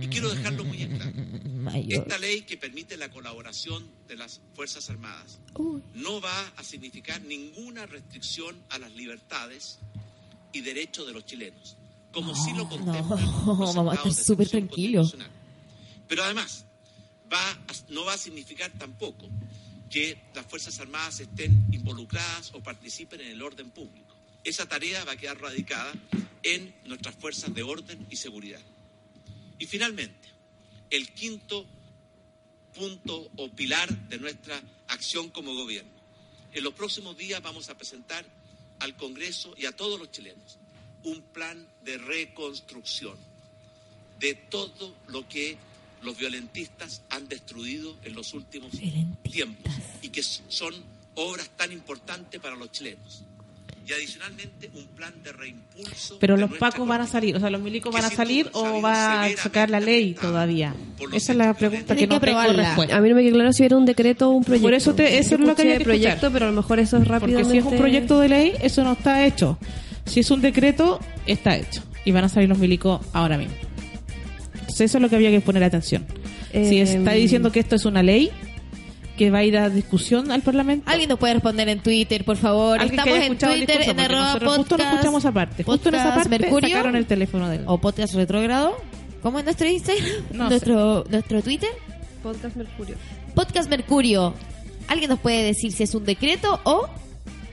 [0.00, 1.12] Y quiero dejarlo muy en claro.
[1.54, 2.02] Mayor.
[2.04, 5.82] Esta ley que permite la colaboración de las Fuerzas Armadas Uy.
[5.94, 9.78] no va a significar ninguna restricción a las libertades
[10.52, 11.76] y derechos de los chilenos,
[12.12, 15.16] como sí lo contemplan no, los vamos a estar súper tranquilos.
[16.08, 16.64] Pero además,
[17.30, 17.56] va a-
[17.88, 19.28] no va a significar tampoco
[19.90, 24.13] que las Fuerzas Armadas estén involucradas o participen en el orden público.
[24.44, 25.92] Esa tarea va a quedar radicada
[26.42, 28.60] en nuestras fuerzas de orden y seguridad.
[29.58, 30.28] Y finalmente,
[30.90, 31.66] el quinto
[32.74, 35.90] punto o pilar de nuestra acción como gobierno.
[36.52, 38.24] En los próximos días vamos a presentar
[38.80, 40.58] al Congreso y a todos los chilenos
[41.04, 43.16] un plan de reconstrucción
[44.18, 45.56] de todo lo que
[46.02, 48.72] los violentistas han destruido en los últimos
[49.22, 50.74] tiempos y que son
[51.14, 53.22] obras tan importantes para los chilenos.
[53.86, 56.16] Y adicionalmente un plan de reimpulso.
[56.18, 58.80] Pero de los pacos van a salir, o sea, los milicos van a salir o
[58.80, 60.74] va a sacar la ley todavía.
[61.12, 62.96] Esa es la pregunta que no que tengo respuesta.
[62.96, 64.66] A mí no me quedó claro si era un decreto o un proyecto.
[64.66, 66.78] Por eso te- eso es lo que había escuché que proyecto, pero a lo mejor
[66.80, 67.50] eso es Porque rápidamente...
[67.52, 69.58] si es un proyecto de ley, eso no está hecho.
[70.06, 71.82] Si es un decreto, está hecho.
[72.06, 73.54] Y van a salir los milicos ahora mismo.
[74.54, 76.06] Entonces eso es lo que había que poner atención.
[76.52, 78.30] si Eh, está diciendo que esto es una ley,
[79.16, 80.90] que va a ir a discusión al Parlamento.
[80.90, 82.82] Alguien nos puede responder en Twitter, por favor.
[82.82, 85.62] Estamos en Twitter, en arroba nosotros justo lo podcast, escuchamos aparte.
[85.64, 87.62] Justo en esa podcast parte Mercurio, sacaron el teléfono de él.
[87.66, 88.76] o podcast retrógrado.
[89.22, 90.06] ¿Cómo es nuestro Instagram?
[90.32, 91.70] No nuestro, nuestro Twitter.
[92.22, 92.96] Podcast Mercurio.
[93.34, 94.34] Podcast Mercurio.
[94.88, 96.88] ¿Alguien nos puede decir si es un decreto o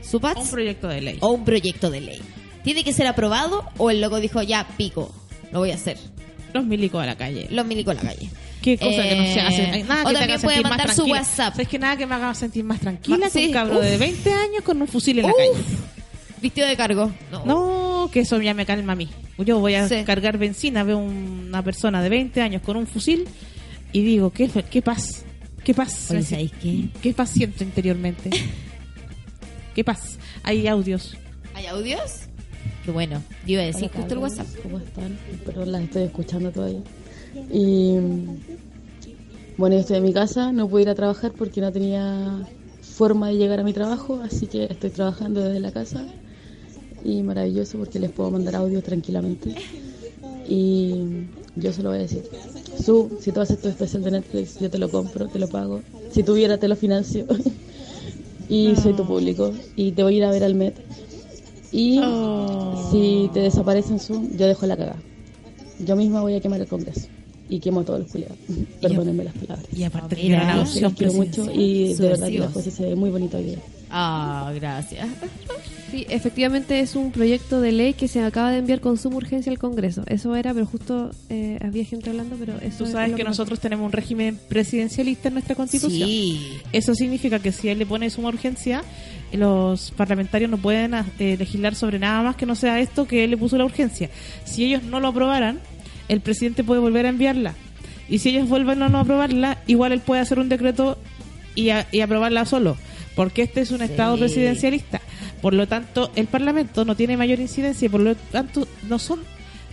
[0.01, 1.17] su Un PATS proyecto de ley.
[1.21, 2.21] o un proyecto de ley?
[2.63, 5.13] ¿Tiene que ser aprobado o el loco dijo ya pico?
[5.51, 5.97] Lo voy a hacer.
[6.53, 7.47] Los milicos a la calle.
[7.49, 8.29] Los milicos a la calle.
[8.61, 9.61] Qué cosa que no se Eh, hace.
[9.71, 11.05] Hay Nada o que te también haga puede mandar su.
[11.05, 11.53] WhatsApp.
[11.53, 13.83] ¿Sabes que nada que me haga sentir más tranquila Ma- que sí, un cabro uf.
[13.83, 15.37] de 20 años con un fusil en la Uf.
[15.37, 15.65] calle?
[16.41, 17.11] Vistido de cargo.
[17.31, 17.45] No.
[17.45, 19.09] No, que eso ya me calma a mí.
[19.39, 20.03] Yo voy a Sí.
[20.05, 23.27] cargar benzina, veo una persona de 20 años con un fusil
[23.91, 24.63] y digo, ¿qué, fue?
[24.63, 25.23] qué paz?
[25.63, 26.09] ¿Qué paz?
[26.11, 26.85] Oye, ¿sabéis qué?
[27.01, 28.29] ¿Qué paz siento interiormente?
[29.75, 30.17] qué paz.
[30.43, 31.15] Hay audios.
[31.53, 32.21] ¿Hay audios?
[32.85, 33.21] Qué bueno.
[33.45, 34.47] Yo iba a decir Hola, justo el WhatsApp.
[34.63, 35.17] ¿Cómo están?
[35.45, 36.79] Perdón, las estoy escuchando todavía.
[37.51, 37.97] Y
[39.57, 42.47] bueno, yo estoy en mi casa, no pude ir a trabajar porque no tenía
[42.81, 46.05] forma de llegar a mi trabajo, así que estoy trabajando desde la casa.
[47.03, 49.55] Y maravilloso porque les puedo mandar audio tranquilamente.
[50.47, 51.03] Y
[51.55, 52.23] yo se lo voy a decir.
[52.83, 55.81] Su, si tú haces tu especial de Netflix, yo te lo compro, te lo pago.
[56.11, 57.25] Si tuviera, te lo financio.
[58.49, 59.51] y soy tu público.
[59.75, 60.75] Y te voy a ir a ver al Met.
[61.71, 62.89] Y Oh.
[62.91, 65.01] si te desaparecen Zoom, yo dejo la cagada.
[65.79, 67.07] Yo misma voy a quemar el Congreso.
[67.51, 68.37] Y quemo a todos los culiados.
[68.81, 69.67] Perdónenme las palabras.
[69.75, 70.39] Y aparte, Ah, mira.
[70.39, 73.09] que era una Los quiero mucho y de verdad que la cosa se ve muy
[73.09, 73.57] bonita hoy día.
[73.89, 75.05] Ah, gracias.
[75.91, 79.51] Sí, efectivamente es un proyecto de ley que se acaba de enviar con suma urgencia
[79.51, 80.03] al Congreso.
[80.07, 83.59] Eso era, pero justo eh, había gente hablando, pero eso Tú es sabes que nosotros
[83.59, 86.07] tenemos un régimen presidencialista en nuestra constitución.
[86.07, 86.53] Sí.
[86.71, 88.81] Eso significa que si él le pone suma urgencia,
[89.33, 93.31] los parlamentarios no pueden eh, legislar sobre nada más que no sea esto que él
[93.31, 94.09] le puso la urgencia.
[94.45, 95.59] Si ellos no lo aprobaran,
[96.07, 97.55] el presidente puede volver a enviarla.
[98.09, 100.97] Y si ellos vuelven a no aprobarla, igual él puede hacer un decreto
[101.55, 102.77] y, a- y aprobarla solo.
[103.15, 103.85] Porque este es un Sí.
[103.85, 105.01] estado presidencialista.
[105.41, 109.21] Por lo tanto, el Parlamento no tiene mayor incidencia y por lo tanto no son...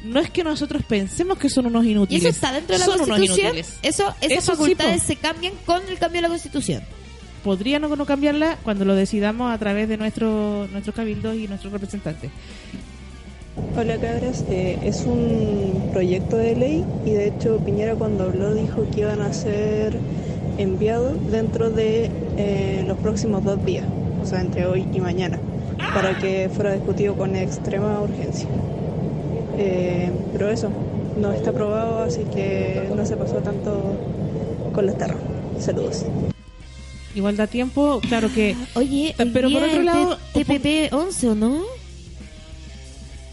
[0.04, 2.22] No es que nosotros pensemos que son unos ¿Y inútiles.
[2.22, 3.46] eso está dentro de la son unos Constitución?
[3.56, 3.78] inútiles.
[3.82, 6.82] Eso, esas Eso facultades se cambian con el cambio de la Constitución.
[7.42, 11.72] podría no, no cambiarla cuando lo decidamos a través de nuestro, nuestros cabildos y nuestros
[11.72, 12.30] representantes.
[13.76, 18.84] Hola cabras, Eh, es un proyecto de ley y de hecho Piñera cuando habló dijo
[18.92, 19.96] que iban a ser
[20.58, 23.84] enviados dentro de eh, los próximos dos días,
[24.22, 25.38] o sea, entre hoy y mañana,
[25.94, 28.48] para que fuera discutido con extrema urgencia.
[29.58, 30.70] Eh, pero eso,
[31.20, 33.96] no está aprobado, así que no se pasó tanto
[34.72, 35.20] con los terros.
[35.60, 36.04] Saludos.
[37.14, 41.77] Igual da tiempo, claro que Oye, pero por otro lado, TPP 11 o no?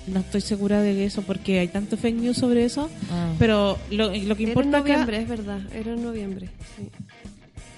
[0.08, 3.34] No estoy segura de eso porque hay tanto fake news sobre eso, Ah.
[3.40, 5.60] pero lo, lo que Era en importa acá, noviembre, es verdad.
[5.74, 6.88] Era en noviembre, sí.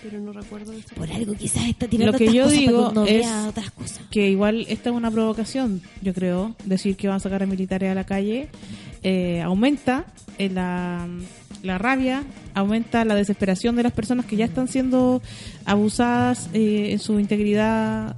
[0.03, 0.73] Pero no recuerdo.
[0.95, 3.99] Por algo quizás está tirando Lo que otras yo cosas digo que es otras cosas.
[4.11, 7.91] que igual esta es una provocación, yo creo, decir que van a sacar a militares
[7.91, 8.47] a la calle,
[9.03, 10.05] eh, aumenta
[10.37, 11.07] eh, la,
[11.63, 15.21] la rabia, aumenta la desesperación de las personas que ya están siendo
[15.65, 18.15] abusadas eh, en su integridad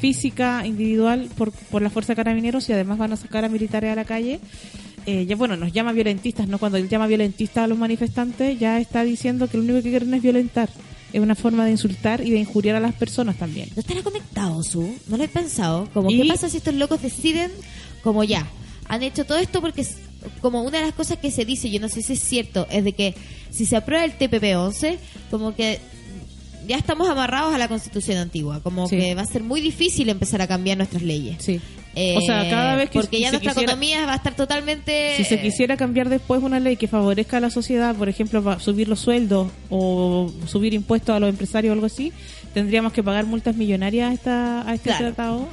[0.00, 3.92] física, individual, por, por la fuerza de carabineros y además van a sacar a militares
[3.92, 4.40] a la calle.
[5.06, 6.58] Eh, ya bueno, nos llama violentistas, ¿no?
[6.58, 10.12] Cuando él llama violentistas a los manifestantes, ya está diciendo que lo único que quieren
[10.14, 10.68] es violentar.
[11.12, 13.68] Es una forma de insultar y de injuriar a las personas también.
[13.74, 14.94] ¿No estará conectado, Su?
[15.08, 15.88] ¿No lo he pensado?
[15.92, 17.50] Como, Y- ¿qué pasa si estos locos deciden,
[18.02, 18.46] como ya,
[18.88, 19.84] han hecho todo esto porque,
[20.40, 22.84] como una de las cosas que se dice, yo no sé si es cierto, es
[22.84, 23.14] de que
[23.50, 24.98] si se aprueba el TPP-11,
[25.30, 25.80] como que
[26.70, 28.96] ya estamos amarrados a la constitución antigua, como Sí.
[28.96, 31.36] que va a ser muy difícil empezar a cambiar nuestras leyes.
[31.40, 31.60] Sí.
[31.96, 35.14] Eh, o sea, cada vez que porque ya nuestra quisiera- economía va a estar totalmente...
[35.16, 38.60] Si se quisiera cambiar después una ley que favorezca a la sociedad, por ejemplo, para
[38.60, 42.12] subir los sueldos o subir impuestos a los empresarios o algo así,
[42.54, 45.04] tendríamos que pagar multas millonarias a, esta, a este Claro.
[45.06, 45.48] tratado.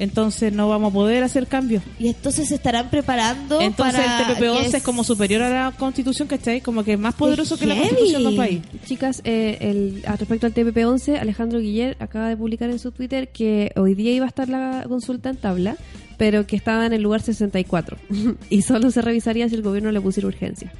[0.00, 1.82] Entonces no vamos a poder hacer cambios.
[1.98, 4.30] Y entonces se estarán preparando Entonces para...
[4.30, 6.62] el TPP-11 que es como superior a la Constitución, ¿cachai?
[6.62, 7.76] Como que es más poderoso que la!
[7.76, 8.60] Constitución del país.
[8.86, 13.28] Chicas, eh, el, a respecto al TPP-11, Alejandro Guiller acaba de publicar en su Twitter
[13.28, 15.76] que hoy día iba a estar la consulta en tabla,
[16.16, 17.98] pero que estaba en el lugar 64
[18.50, 20.72] y solo se revisaría si el gobierno le pusiera urgencia.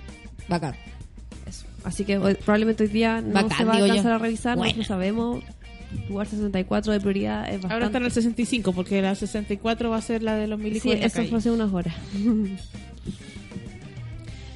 [0.48, 0.74] Bacán.
[1.46, 1.66] Eso.
[1.85, 3.85] Así que hoy- probablemente hoy día no Bacán, se va a yo.
[3.85, 4.74] alcanzar a revisar, Bueno.
[4.78, 5.44] no sabemos.
[6.09, 7.74] Lugar 64 de prioridad es bastante.
[7.74, 10.83] Ahora está en el 65, porque la 64 va a ser la de los milicos
[10.83, 11.29] Sí, eso calle.
[11.29, 11.94] fue hace unas horas.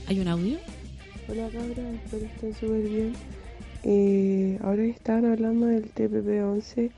[0.06, 0.58] ¿Hay un audio?
[1.28, 3.12] Hola cabras, espero que estén súper bien.
[3.82, 6.90] Eh, ahora que estaban hablando del TPP-11,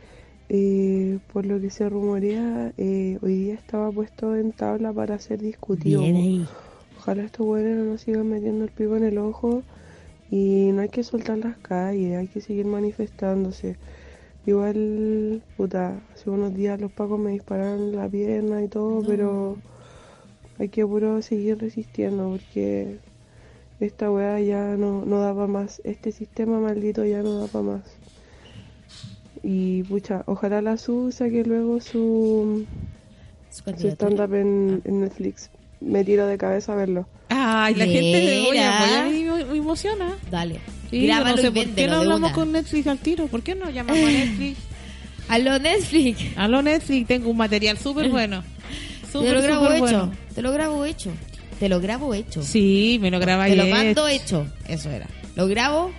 [0.49, 5.41] eh, por lo que se rumorea, eh, hoy día estaba puesto en tabla para ser
[5.41, 6.03] discutido.
[6.03, 6.47] Bien ahí.
[6.99, 9.63] Ojalá estos buenos no nos sigan metiendo el pico en el ojo
[10.31, 13.77] y no hay que soltar las calles, hay que seguir manifestándose.
[14.47, 19.57] Igual, puta, hace unos días los pacos me dispararon la pierna y todo, pero
[20.59, 22.99] hay que puro seguir resistiendo porque
[23.81, 25.83] esta weá ya no, no da para más.
[25.85, 27.83] Este sistema maldito ya no da para más.
[29.43, 32.65] Y pucha, ojalá la SU saque luego su,
[33.51, 35.51] Su stand-up en, en Netflix.
[35.81, 37.07] Me tiro de cabeza a verlo.
[37.29, 39.45] Ay, la gente de hoy Mira.
[39.51, 40.17] me emociona.
[40.31, 40.61] Dale.
[40.91, 43.27] Sí, Grábalo no sé y por qué no hablamos con Netflix al tiro.
[43.27, 44.59] ¿Por qué no llamamos a Netflix?
[45.29, 46.21] Aló, Netflix.
[46.37, 48.45] Aló Netflix, tengo un material súper bueno.
[49.13, 49.79] Te lo grabo hecho.
[49.79, 50.13] bueno.
[50.35, 51.11] Te lo grabo hecho.
[51.59, 52.43] Te lo grabo hecho.
[52.43, 54.47] Sí, me lo graba Te lo mando hecho.
[54.69, 55.07] Eso era.
[55.37, 55.91] Lo grabo,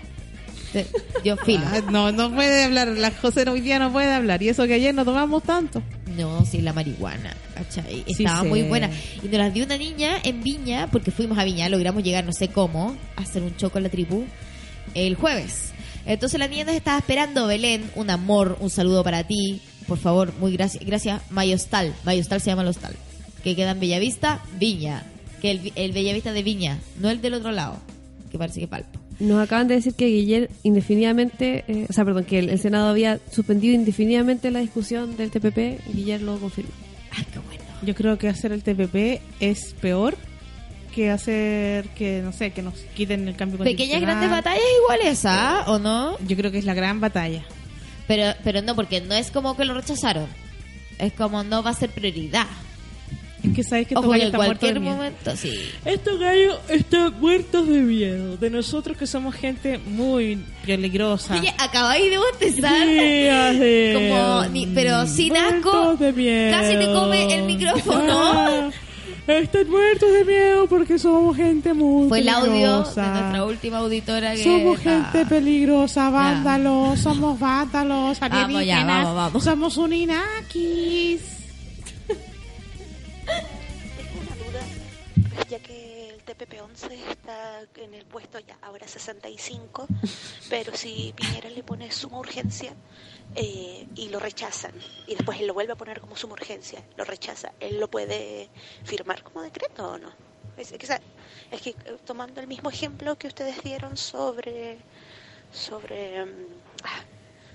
[0.72, 0.86] Te-
[1.24, 1.64] Yo filo.
[1.66, 2.88] Ah, no, no puede hablar.
[2.90, 4.44] La José hoy día no puede hablar.
[4.44, 5.82] Y eso que ayer no tomamos tanto.
[6.16, 8.04] No, sí, la marihuana, ¿cachai?
[8.08, 8.48] Sí Estaba sé.
[8.48, 8.90] muy buena.
[9.24, 12.34] Y nos las dio una niña en Viña, porque fuimos a Viña, logramos llegar no
[12.34, 14.26] sé cómo, a hacer un choco en la tribu,
[14.94, 15.74] el jueves.
[16.06, 19.62] Entonces la niña nos estaba esperando, Belén, un amor, un saludo para ti.
[19.88, 20.86] Por favor, muy gracias.
[20.86, 21.94] Gracias, Mayostal.
[22.06, 22.96] Mayostal se llama el hostal.
[23.44, 25.04] Que queda en Bellavista, Viña.
[25.42, 27.78] Que el, el Bellavista de Viña, no el del otro lado,
[28.32, 29.00] que parece que palpo.
[29.20, 32.90] Nos acaban de decir que Guillermo indefinidamente, eh, o sea, perdón, que el, el Senado
[32.90, 35.88] había suspendido indefinidamente la discusión del TPP.
[35.94, 36.72] Guillermo lo confirmó.
[37.12, 37.64] Ay, qué bueno.
[37.84, 40.18] Yo creo que hacer el TPP es peor
[40.88, 45.64] que hacer que, no sé, que nos quiten el cambio Pequeñas grandes batallas iguales, ¿ah?
[45.68, 46.18] ¿O no?
[46.28, 47.44] Yo creo que es la gran batalla.
[48.08, 50.28] Pero, pero no, porque no es como que lo rechazaron.
[50.98, 52.48] Es como no va a ser prioridad.
[53.44, 54.96] Es que sabes que estos gallos en están muertos de cualquier miedo.
[54.96, 55.60] momento, sí.
[55.86, 58.38] Estos gallos están muertos de miedo.
[58.38, 61.36] De nosotros que somos gente muy peligrosa.
[61.40, 62.84] Oye, acabáis de bostezar.
[62.88, 63.92] Sí, así.
[63.94, 66.52] Como, ni- pero sin asco, de miedo.
[66.52, 68.14] casi te come el micrófono.
[68.34, 68.70] Ah,
[69.28, 73.20] están muertos de miedo porque somos gente muy Fue el audio de peligrosa.
[73.20, 74.44] nuestra última auditora que...
[74.44, 79.44] Somos ah, gente peligrosa, vándalos, somos vándalos, Vamos ya, alienígenas, vamos, vamos.
[79.44, 81.22] somos uninakis.
[83.98, 84.62] Tengo una duda,
[85.50, 89.88] ya que el TPP-11 está en el puesto ya ahora 65,
[90.50, 92.74] pero si Piñera le pone suma urgencia
[93.36, 94.74] eh, y lo rechazan,
[95.06, 98.50] y después él lo vuelve a poner como suma urgencia, lo rechaza, ¿él lo puede
[98.84, 100.12] firmar como decreto o no?
[100.58, 101.00] Es, que,
[101.52, 104.80] es que, eh, tomando el mismo ejemplo que ustedes dieron sobre,
[105.52, 106.48] sobre, mm,
[106.84, 107.04] ah,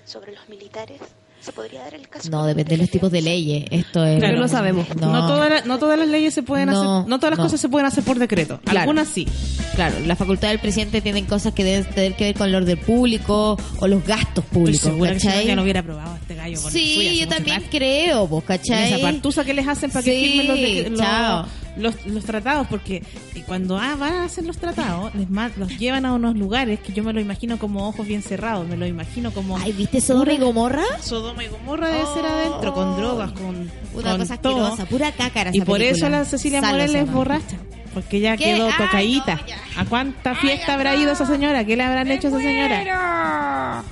[0.05, 1.01] sobre los militares,
[1.43, 2.29] ¿se podría dar el caso?
[2.29, 3.65] No, depende de los tipos de leyes.
[3.71, 4.19] Esto es...
[4.19, 4.87] Claro, no sabemos.
[4.95, 7.39] No, No, todas las- no todas las leyes se pueden No, hacer, no todas las
[7.39, 7.45] no.
[7.45, 8.59] cosas se pueden hacer por decreto.
[8.63, 8.79] Claro.
[8.91, 9.27] Algunas sí.
[9.75, 12.77] Claro, la facultad del presidente tienen cosas que deben tener que ver con el orden
[12.79, 16.57] público o los gastos Estoy públicos, segura que si no, lo hubiera aprobado este gallo.
[16.57, 17.67] suya Sí, yo también rato.
[17.71, 18.93] creo, vos, ¿cachai?
[18.93, 21.45] esa partusa que les hacen para que Sí, firmen los, de- los, chao.
[21.77, 23.03] Los, los tratados, porque
[23.47, 26.93] cuando ah, van a hacer los tratados, les ma- los llevan a unos lugares que
[26.93, 30.33] yo me lo imagino como ojos bien cerrados, me lo imagino como Ay, ¿viste Sodoma
[30.33, 30.83] y Gomorra?
[31.01, 34.65] Sodoma y Gomorra debe ser adentro, con drogas, con, Una con cosa todo.
[34.67, 36.19] asquerosa, pura cácara Y por eso película.
[36.19, 37.57] la Cecilia Morel es borracha.
[37.93, 38.45] Porque ya ¿Qué?
[38.55, 39.35] quedó Ay, tocadita.
[39.35, 39.81] no.
[39.81, 41.63] ¿A cuánta fiesta habrá ido esa señora?
[41.63, 43.83] ¿Qué le habrán hecho a esa señora?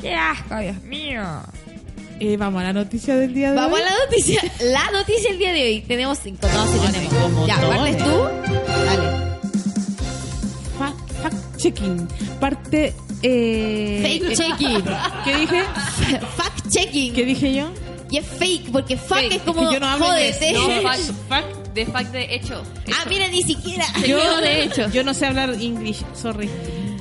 [0.00, 1.22] ¡Qué asco, Dios mío!
[2.20, 3.84] Eh, vamos a la noticia del día de Vamos hoy.
[3.84, 4.40] a la noticia.
[4.60, 5.80] La noticia del día de hoy.
[5.82, 6.46] Tenemos cinco.
[6.52, 7.46] No, sí tenemos.
[7.46, 7.56] ya.
[7.60, 8.04] ¿partes tú?
[8.84, 9.08] Dale.
[10.78, 12.08] Fact, fact checking.
[12.40, 12.94] Parte.
[13.24, 14.82] Eh, Fake checking.
[15.24, 15.62] ¿Qué dije?
[16.36, 17.14] Fact checking.
[17.14, 17.70] ¿Qué dije yo?
[18.10, 20.48] Y es fake, porque fuck Fake, es como es que yo no hablo jódete.
[20.50, 20.82] inglés.
[20.82, 22.62] No, fact, fact, de fact de hecho.
[22.92, 23.86] Ah, mira, ni siquiera.
[24.06, 24.90] Yo, de hecho.
[24.90, 26.50] Yo no sé hablar English, sorry.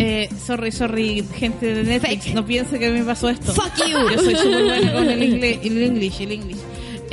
[0.03, 2.23] Eh, sorry, sorry, gente de Netflix.
[2.23, 2.35] Fake.
[2.35, 3.53] No piense que me pasó esto.
[3.53, 4.09] Fuck you.
[4.09, 6.57] Yo soy súper buena con el inglés, el English, el English.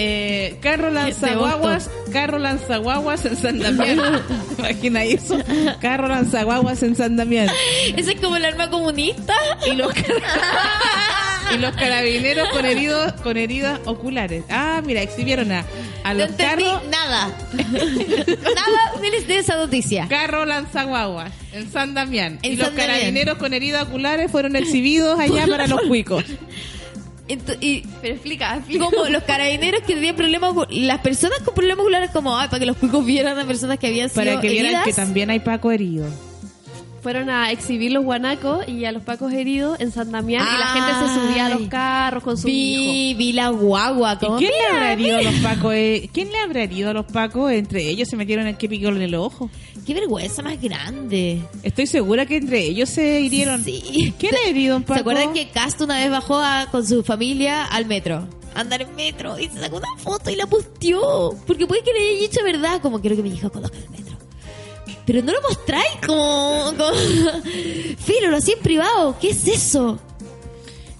[0.00, 4.00] Eh, carro lanzaguaguas, carro lanzaguaguas en San Damián.
[4.58, 5.36] Imagina eso.
[5.80, 7.48] Carro lanzaguaguas en San Damián.
[7.96, 9.34] Ese es como el arma comunista.
[9.66, 9.92] Y los,
[11.54, 14.44] y los carabineros con heridos, con heridas oculares.
[14.50, 15.64] Ah, mira, exhibieron a,
[16.04, 17.28] a No los entendí carros, nada.
[17.52, 18.92] nada
[19.26, 20.06] de, esa noticia.
[20.08, 22.38] carro lanzaguaguas en San Damián.
[22.42, 22.86] En y los Damián.
[22.88, 26.24] carabineros con heridas oculares fueron exhibidos allá para los cuicos.
[27.60, 28.84] Y Pero explica, explica.
[28.86, 32.64] como los carabineros que tenían problemas las personas con problemas oculares como ay, para que
[32.64, 35.70] los cuicos vieran a personas que habían sido Para que vieran que también hay Paco
[35.70, 36.06] herido.
[37.02, 40.66] Fueron a exhibir los guanacos y a los pacos heridos en San Damián y la
[40.66, 42.92] gente se subía a los carros con su hijo.
[42.92, 45.74] vi, vi la guagua ¿Y como, quién le habrá herido a los Pacos?
[45.74, 46.10] eh?
[46.12, 47.52] ¿Quién le habrá herido a los Pacos?
[47.52, 49.48] Entre ellos se metieron el que picó en el ojo.
[49.86, 53.62] qué vergüenza más grande Estoy segura que entre ellos se hirieron.
[53.64, 54.94] sí ¿Quién le herido a un Paco?
[54.94, 58.26] ¿Se acuerdan que Cast una vez bajó a- con su familia al metro?
[58.54, 61.30] Andar en metro y se sacó una foto y la posteó.
[61.46, 64.07] Porque puede que le haya dicho verdad, como quiero que mi hijo conozca el metro.
[65.08, 66.90] Pero no lo mostráis como, como...
[67.98, 69.16] Filo, lo hacía en privado.
[69.18, 69.98] ¿Qué es eso?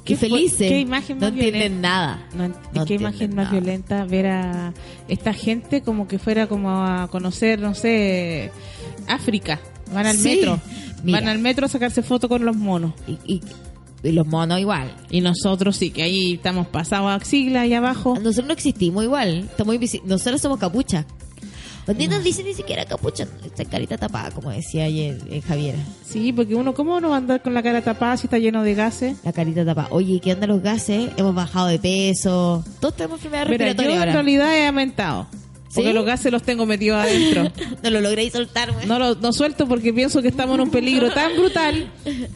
[0.04, 0.70] Qué, ¿Qué fue- felices.
[0.70, 1.88] qué imagen No más entienden violenta?
[1.88, 2.26] nada.
[2.34, 3.50] No, ent- No qué imagen más nada.
[3.60, 4.72] violenta ver a
[5.08, 8.50] esta gente como que fuera como a conocer, no sé,
[9.06, 9.60] África.
[9.92, 10.36] Van al Sí.
[10.36, 10.58] metro.
[11.04, 11.20] Mira.
[11.20, 12.94] Van al metro a sacarse fotos con los monos.
[13.06, 13.42] Y, y-
[14.02, 14.90] y los monos igual.
[15.10, 18.14] Y nosotros sí, que ahí estamos pasados a sigla ahí abajo.
[18.14, 19.40] Nosotros no existimos igual.
[19.50, 21.04] Estamos Nosotros somos capucha.
[21.96, 23.26] Día no dicen ni siquiera capucha.
[23.44, 25.74] Esta carita tapada, como decía ayer eh, Javier.
[26.06, 28.62] Sí, porque uno, ¿cómo no va a andar con la cara tapada si está lleno
[28.62, 29.16] de gases?
[29.24, 29.88] La carita tapada.
[29.90, 31.10] Oye, ¿qué onda los gases?
[31.16, 32.64] Hemos bajado de peso.
[32.80, 35.26] Todos tenemos enfermedad Mira, yo respiratoria en realidad he aumentado.
[35.74, 35.94] Porque ¿Sí?
[35.94, 37.50] los gases los tengo metidos adentro.
[37.82, 38.86] No lo logré soltar, güey.
[38.86, 41.90] No lo no suelto porque pienso que estamos en un peligro tan brutal,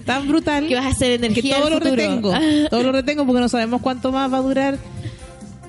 [0.05, 1.97] tan brutal, Que vas a hacer que energía todo del lo futuro.
[1.97, 2.69] retengo.
[2.69, 4.79] Todo lo retengo porque no sabemos cuánto más va a durar.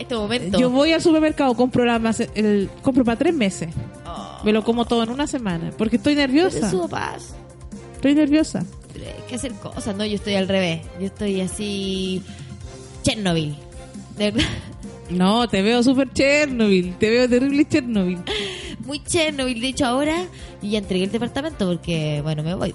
[0.03, 0.59] Este momento.
[0.59, 3.69] Yo voy al supermercado, compro la mase- el, compro para tres meses.
[4.43, 5.71] Me lo como todo en una semana.
[5.77, 6.69] Porque estoy nerviosa.
[7.95, 8.63] Estoy nerviosa.
[8.93, 10.05] Pero hay que hacer cosas, ¿no?
[10.05, 10.81] Yo estoy al revés.
[10.99, 12.21] Yo estoy así.
[13.03, 13.55] Chernobyl.
[14.17, 14.49] De verdad.
[15.09, 16.95] No, te veo súper Chernobyl.
[16.97, 18.19] Te veo terrible Chernobyl.
[18.85, 19.59] Muy Chernobyl.
[19.59, 20.15] De hecho, ahora
[20.61, 22.73] ya entregué el departamento porque, bueno, me voy.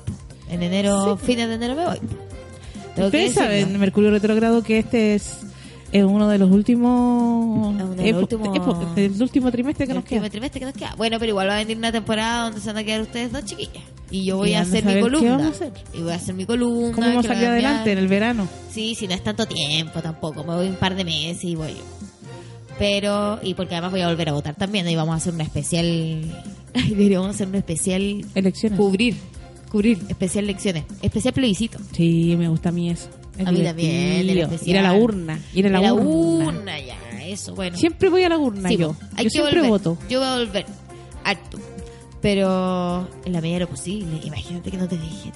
[0.51, 1.99] En enero, fines de enero me voy.
[2.95, 5.38] Tengo Ustedes saben, Mercurio Retrogrado, que este es,
[5.92, 7.74] es uno de los últimos...
[7.77, 10.18] Es uno de los epo- últimos- epo- del último trimestre que El nos queda.
[10.20, 10.94] último trimestre que nos queda.
[10.96, 13.44] Bueno, pero igual va a venir una temporada donde se van a quedar ustedes dos
[13.44, 13.83] chiquillas.
[14.11, 15.31] Y yo voy Y a hacer mi columna.
[15.37, 15.72] vamos a hacer.
[15.94, 16.92] Y voy a hacer mi columna.
[16.94, 18.48] ¿Cómo vamos a salir adelante en el verano?
[18.70, 20.44] Sí, si no es tanto tiempo tampoco.
[20.44, 21.74] Me voy un par de meses y voy.
[22.79, 24.88] Pero, y porque además voy a volver a votar también.
[24.88, 25.87] Y vamos a hacer una especial.
[26.74, 28.24] Ay, deberíamos hacer una especial.
[28.35, 28.79] Elecciones.
[28.79, 29.16] Cubrir.
[29.70, 29.98] Cubrir.
[30.09, 30.85] Especial lecciones.
[31.03, 31.79] Especial plebiscito.
[31.92, 33.09] Sí, me gusta a mí eso.
[33.38, 34.29] Es A mí también.
[34.64, 35.38] Ir a la urna.
[35.55, 36.48] Ir a la, urna.
[36.48, 36.96] urna, ya.
[37.24, 37.77] Eso, bueno.
[37.77, 38.96] Siempre voy a la urna Sí, yo.
[39.16, 39.70] hay yo que siempre volver.
[39.70, 39.98] voto.
[40.09, 40.66] Yo voy a volver.
[41.24, 41.59] Harto.
[42.20, 44.20] Pero en la medida de lo posible.
[44.24, 45.33] Imagínate que no te dejen.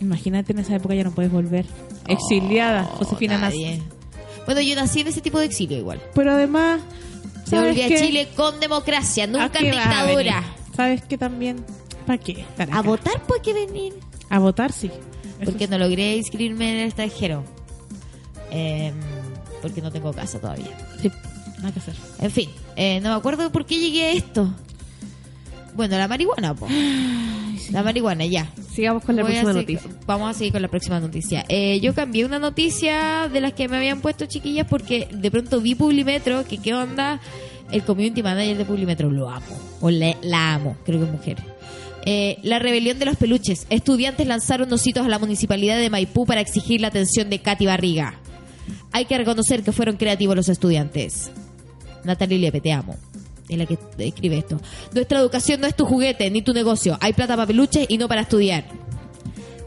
[0.00, 1.66] Imagínate en esa época ya no puedes volver.
[2.08, 3.82] Exiliada, Oh, Josefina Nazi.
[4.46, 6.00] Bueno, yo nací en ese tipo de exilio igual.
[6.14, 6.80] Pero además,
[7.44, 7.98] Se ¿sabes volví a?
[8.00, 10.44] Chile con democracia, ¿A nunca en dictadura.
[10.74, 11.64] ¿Sabes qué también?
[12.06, 12.32] ¿Para qué?
[12.32, 13.94] estar A votar pues hay que venir.
[14.30, 14.90] A votar, sí.
[15.44, 17.44] Porque no logré inscribirme en el extranjero.
[18.50, 18.94] Em,
[19.62, 20.66] porque no tengo casa todavía.
[21.00, 21.10] sí.
[21.58, 21.94] Nada que hacer.
[22.20, 24.50] En fin, eh, no me acuerdo por qué llegué a esto.
[25.74, 26.66] Bueno, la marihuana, po.
[27.70, 28.50] La marihuana, ya.
[28.72, 29.90] Sigamos con la Voy próxima noticia.
[30.06, 31.44] Vamos a seguir con la próxima noticia.
[31.48, 35.60] Eh, yo cambié una noticia de las que me habían puesto chiquillas porque de pronto
[35.60, 37.20] vi Publimetro, que qué onda,
[37.70, 39.46] el community manager de Publimetro, lo amo,
[39.82, 41.36] o le- la amo, creo que es mujer.
[42.06, 43.66] Eh, la rebelión de los peluches.
[43.70, 48.14] Estudiantes lanzaron ositos a la municipalidad de Maipú para exigir la atención de Katy Barriga.
[48.92, 51.30] Hay que reconocer que fueron creativos los estudiantes.
[52.04, 52.96] Natalia Lepe, te amo.
[53.48, 54.60] Es la que escribe esto.
[54.94, 56.96] Nuestra educación no es tu juguete ni tu negocio.
[57.00, 58.64] Hay plata para peluches y no para estudiar.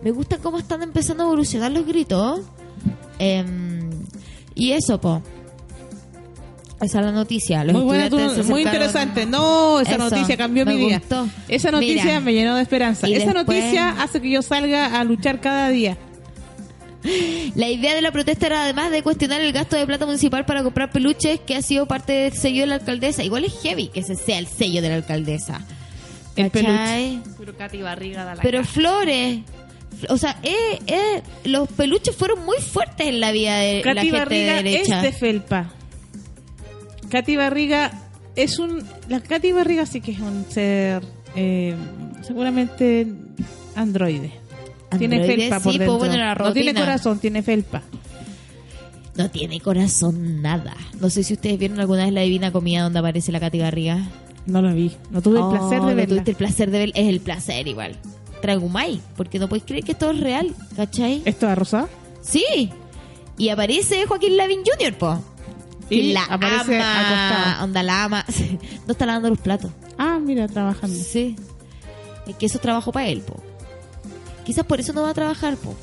[0.03, 2.41] Me gusta cómo están empezando a evolucionar los gritos.
[3.19, 3.89] Em,
[4.55, 5.21] y eso, po.
[6.83, 7.63] Esa es la noticia.
[7.63, 9.25] Los Muy buena, tu- muy interesante.
[9.25, 10.99] No, esa Eso, noticia cambió me mi vida.
[10.99, 11.27] gustó.
[11.47, 12.19] Esa noticia Mira.
[12.19, 13.07] me llenó de esperanza.
[13.07, 15.97] Esa después- noticia hace que yo salga a luchar cada día.
[17.55, 20.63] La idea de la protesta era además de cuestionar el gasto de plata municipal para
[20.63, 23.23] comprar peluches que ha sido parte del sello de la alcaldesa.
[23.23, 25.61] Igual es heavy que ese sea el sello de la alcaldesa.
[26.37, 27.21] El ¿Cachai?
[27.37, 28.69] Pero Katy Barriga da la Pero cara.
[28.71, 29.39] flores.
[30.09, 33.99] O sea, eh, eh, los peluches fueron muy fuertes en la vida de la Katy
[34.07, 34.97] gente Barriga de derecha.
[34.97, 35.71] es de felpa.
[37.13, 37.91] Katy Barriga
[38.35, 38.83] es un...
[39.07, 41.03] La Katy Barriga sí que es un ser...
[41.35, 41.75] eh,
[42.23, 43.05] seguramente
[43.75, 44.31] androide.
[44.97, 45.97] Tiene felpa por sí, dentro.
[45.99, 47.83] pues, bueno, la no tiene corazón, tiene felpa.
[49.15, 50.75] No tiene corazón nada.
[50.99, 53.99] No sé si ustedes vieron alguna vez la divina comida donde aparece la Katy Barriga.
[54.47, 54.91] No la vi.
[55.11, 56.05] No tuve el Oh, placer de no verla.
[56.07, 56.91] tuviste el placer de ver.
[56.95, 57.95] Es el placer igual.
[58.41, 58.99] Tragumay.
[59.15, 60.51] Porque no podéis creer que esto es real.
[60.75, 61.21] ¿Cachai?
[61.25, 61.87] ¿Esto es rosada?
[62.21, 62.71] Sí.
[63.37, 65.23] Y aparece Joaquín Lavin Jr., po.
[65.93, 67.59] Y la aparece ama.
[67.63, 68.25] Onda la ama.
[68.87, 69.71] no está lavando los platos.
[69.97, 70.95] Ah, mira, trabajando.
[70.97, 71.35] Sí.
[72.27, 73.35] Es que eso es trabajo para él, po.
[74.45, 75.75] Quizás por eso no va a trabajar, po.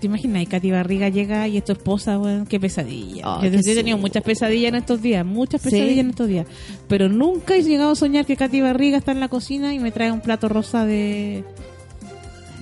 [0.00, 0.42] ¿Te imaginas?
[0.42, 3.24] Y Katy Barriga llega y es tu esposa, weón, qué pesadilla.
[3.28, 5.70] Oh, yo, qué yo he tenido muchas pesadillas en estos días, muchas Sí.
[5.70, 6.46] pesadillas en estos días.
[6.86, 9.90] Pero nunca he llegado a soñar que Katy Barriga está en la cocina y me
[9.90, 11.42] trae un plato rosa de,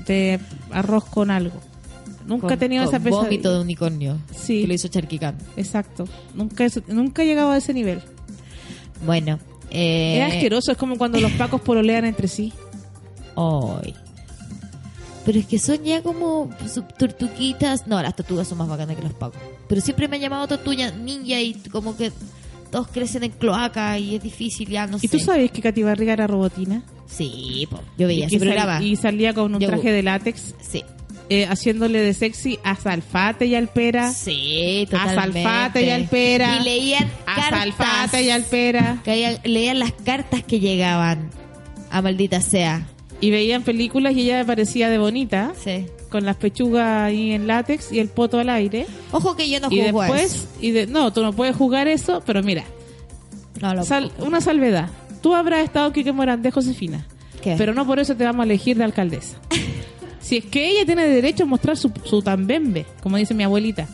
[0.07, 0.41] de
[0.71, 1.61] arroz con algo.
[2.27, 3.23] Nunca he Con- tenido con esa pesadilla.
[3.25, 4.19] vómito de unicornio.
[4.37, 4.63] Sí.
[4.63, 5.37] Que lo hizo Charquicán.
[5.57, 6.07] Exacto.
[6.35, 8.03] Nunca, he- nunca he llegado a ese nivel.
[9.05, 9.39] Bueno.
[9.71, 12.53] Eh, es asqueroso, es como cuando los pacos pololean entre sí.
[13.37, 13.95] Ay.
[15.25, 16.51] Pero es que son ya como
[16.99, 17.87] tortuguitas.
[17.87, 19.41] No, las tortugas son más bacanas que los pacos.
[19.69, 22.13] Pero siempre me han llamado tortuga ninja y como que
[22.71, 25.09] todos crecen en cloaca y es difícil, ya no ¿Y sé.
[25.09, 26.83] tú sabes que Katy Barriga era robotina?
[27.07, 27.81] Sí, po.
[27.99, 28.83] yo veía y, ese programa.
[28.83, 30.83] y salía con un Yo- traje de látex, Sí.
[31.29, 34.13] Eh, haciéndole de sexy a Salfate y Alpera.
[34.13, 35.43] Sí, A totalmente.
[35.43, 36.59] Salfate y Alpera.
[36.61, 37.51] Y leían A cartas.
[37.77, 39.01] Salfate y Alpera.
[39.05, 41.31] Caían- leían las cartas que llegaban
[41.91, 42.87] a maldita sea.
[43.21, 45.87] Y veían películas y ella parecía de bonita, Sí.
[46.11, 48.87] con las pechugas ahí en látex y el poto al aire.
[49.11, 50.49] Ojo que yo no y juzgo después, eso.
[50.61, 52.65] y de, no, tú no puedes jugar eso, pero mira,
[53.61, 54.91] No lo sal- una salvedad.
[55.23, 57.07] Tú habrás estado Quique Morandé, Josefina,
[57.43, 57.55] ¿Qué?
[57.57, 59.39] pero no por eso te vamos a elegir de alcaldesa.
[60.27, 63.87] si es que ella tiene derecho a mostrar su, su tambembe, como dice mi abuelita.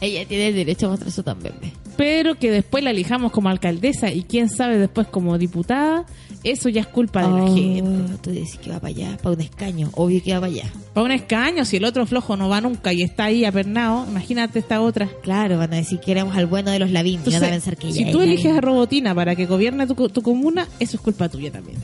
[0.00, 1.54] Ella tiene derecho a mostrar su también.
[1.96, 6.04] pero que después la elijamos como alcaldesa y quién sabe después como diputada,
[6.44, 8.12] eso ya es culpa de la Oh, gente.
[8.22, 9.90] Tú decís que va para allá, para un escaño.
[9.94, 10.70] Obvio que va para allá.
[10.92, 14.58] Para un escaño, si el otro flojo no va nunca y está ahí apernado, imagínate
[14.58, 15.08] esta otra.
[15.22, 17.14] Claro, van a decir que éramos al bueno de los Lavín.
[17.14, 18.60] Y van a Entonces, pensar que si tú es eliges a.
[18.60, 21.78] Robotina para que gobierne tu, tu comuna, eso es culpa tuya también.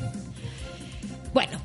[1.32, 1.58] Bueno,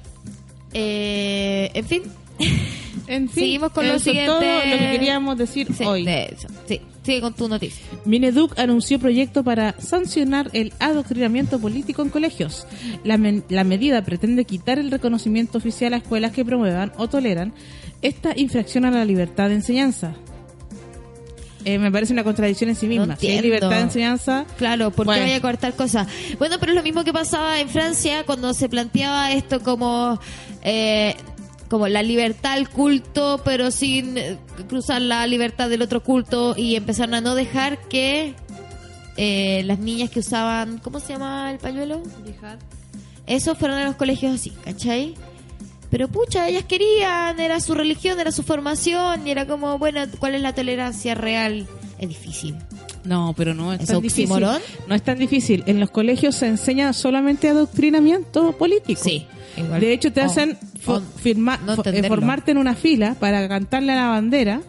[0.78, 2.02] eh, en fin.
[3.10, 4.28] En fin, Seguimos con lo siguiente.
[4.28, 6.04] todo lo que queríamos decir Sí, hoy.
[6.04, 6.50] de eso.
[6.68, 7.82] Sí, sigue con tu noticia.
[8.04, 12.68] Mineduc anunció proyecto para sancionar el adoctrinamiento político en colegios.
[13.06, 17.54] La, men- la medida pretende quitar el reconocimiento oficial a escuelas que promuevan o toleran
[18.02, 20.14] esta infracción a la libertad de enseñanza.
[21.68, 23.18] Eh, me parece una contradicción en sí misma.
[23.18, 23.42] si hay entiendo.
[23.44, 25.24] libertad de enseñanza, Claro, ¿por qué Bueno.
[25.24, 26.08] vaya a cortar cosas?
[26.40, 30.20] Bueno, pero es lo mismo que pasaba en Francia cuando se planteaba esto como
[30.64, 31.16] eh,
[31.70, 34.38] como la libertad al culto, pero sin eh,
[34.70, 38.34] cruzar la libertad del otro culto y empezaron a no dejar que
[39.18, 42.02] eh, las niñas que usaban, ¿cómo se llama el pañuelo?
[43.26, 45.16] Eso fueron a los colegios así, ¿cachai?
[45.90, 50.36] Pero pucha, ellas querían, era su religión, era su formación, y era como, bueno, ¿cuál
[50.36, 51.66] es la tolerancia real?
[52.00, 52.56] Es difícil.
[53.06, 54.30] no, pero no es ¿Es tan difícil.
[54.88, 55.64] No es tan difícil.
[55.66, 59.02] En los colegios se enseña solamente adoctrinamiento político.
[59.02, 59.26] Sí,
[59.56, 59.80] igual.
[59.80, 60.58] De hecho, te Oh, hacen
[60.88, 64.62] oh, firma- no fo- eh, formarte en una fila para cantarle a la bandera.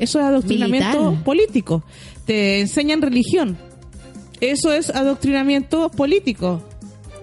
[0.00, 1.24] Eso es adoctrinamiento Militar.
[1.24, 1.84] político.
[2.26, 3.56] Te enseñan religión.
[4.40, 6.62] Eso es adoctrinamiento político.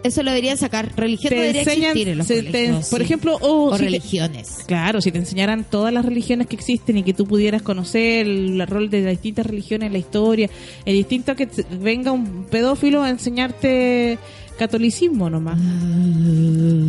[0.03, 0.91] Eso lo deberían sacar.
[0.95, 3.03] Religión Te no debería enseñan, existir en los se- te- por sí.
[3.03, 4.57] ejemplo, o o si te- religiones.
[4.65, 8.59] Claro, si te enseñaran todas las religiones que existen y que tú pudieras conocer el,
[8.59, 10.49] el rol de las distintas religiones en la historia,
[10.85, 14.17] es distinto a que te- venga un pedófilo a enseñarte
[14.57, 15.59] catolicismo nomás.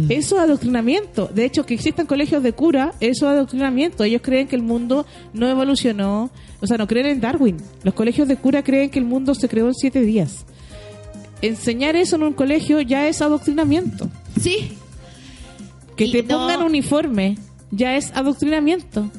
[0.09, 1.29] Eso es adoctrinamiento.
[1.35, 4.05] De hecho, que existan colegios de cura, eso es adoctrinamiento.
[4.05, 7.57] Ellos creen que el mundo no evolucionó, o sea, no creen en Darwin.
[7.83, 10.45] Los colegios de cura creen que el mundo se creó en siete días.
[11.43, 14.09] Enseñar eso en un colegio ya es adoctrinamiento.
[14.41, 14.73] Sí.
[15.97, 17.37] Que Y te no- pongan uniforme
[17.71, 19.11] ya es adoctrinamiento.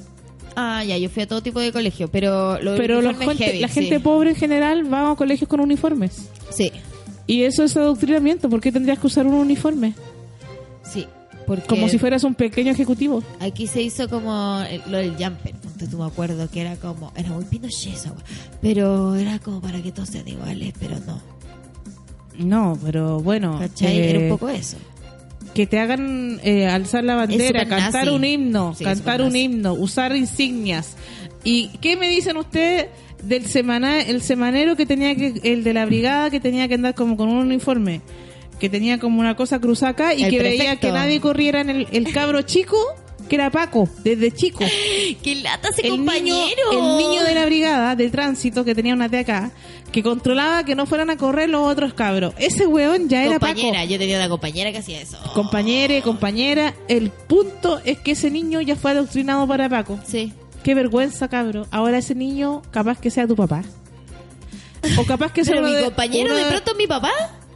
[0.55, 3.67] Ah, ya, yo fui a todo tipo de colegio, pero lo Pero los heavy, la
[3.67, 6.29] gente pobre en general va a colegios con uniformes.
[6.51, 6.71] Sí,
[7.25, 8.49] Y eso es adoctrinamiento.
[8.49, 9.93] ¿Por qué tendrías que usar un uniforme?
[10.83, 11.05] sí.
[11.47, 13.21] Porque Como si fueras un pequeño ejecutivo.
[13.41, 15.53] aquí se hizo como el- lo del jumper.
[15.53, 17.97] Entonces tú me acuerdo que era como, era muy pinochet.
[18.61, 21.19] Pero era como para que todos sean iguales, pero no.
[22.37, 23.57] No, pero bueno.
[23.59, 23.97] ¿Cachai?
[23.97, 24.77] eh, era un poco eso.
[25.53, 28.15] que te hagan eh, alzar la bandera, cantar nazi.
[28.15, 29.39] un himno, Sí, cantar un nazi.
[29.41, 30.95] himno, usar insignias.
[31.43, 32.87] ¿Y qué me dicen ustedes
[33.21, 36.95] del semana, el semanero que tenía que, el de la brigada que tenía que andar
[36.95, 38.01] como con un uniforme?
[38.59, 41.69] Que tenía como una cosa cruzada acá y El que veía que nadie corriera en
[41.69, 42.77] el, el cabro chico,
[43.27, 44.63] que era Paco, desde chico.
[45.23, 46.71] ¡Qué lata ese el niño, compañero!
[46.71, 49.51] el niño de la brigada de tránsito que tenía una de acá,
[49.93, 52.33] que controlaba que no fueran a correr los otros cabros.
[52.37, 53.53] Ese weón ya era Paco.
[53.53, 55.17] compañera, yo tenía una compañera que hacía eso.
[55.33, 59.97] Compañere, compañera, el punto es que ese niño ya fue adoctrinado para Paco.
[60.05, 60.33] Sí.
[60.63, 61.67] Qué vergüenza, cabro.
[61.71, 63.63] Ahora ese niño capaz que sea tu papá.
[64.97, 67.11] O capaz que sea mi de, compañero uno de de- pronto es mi papá.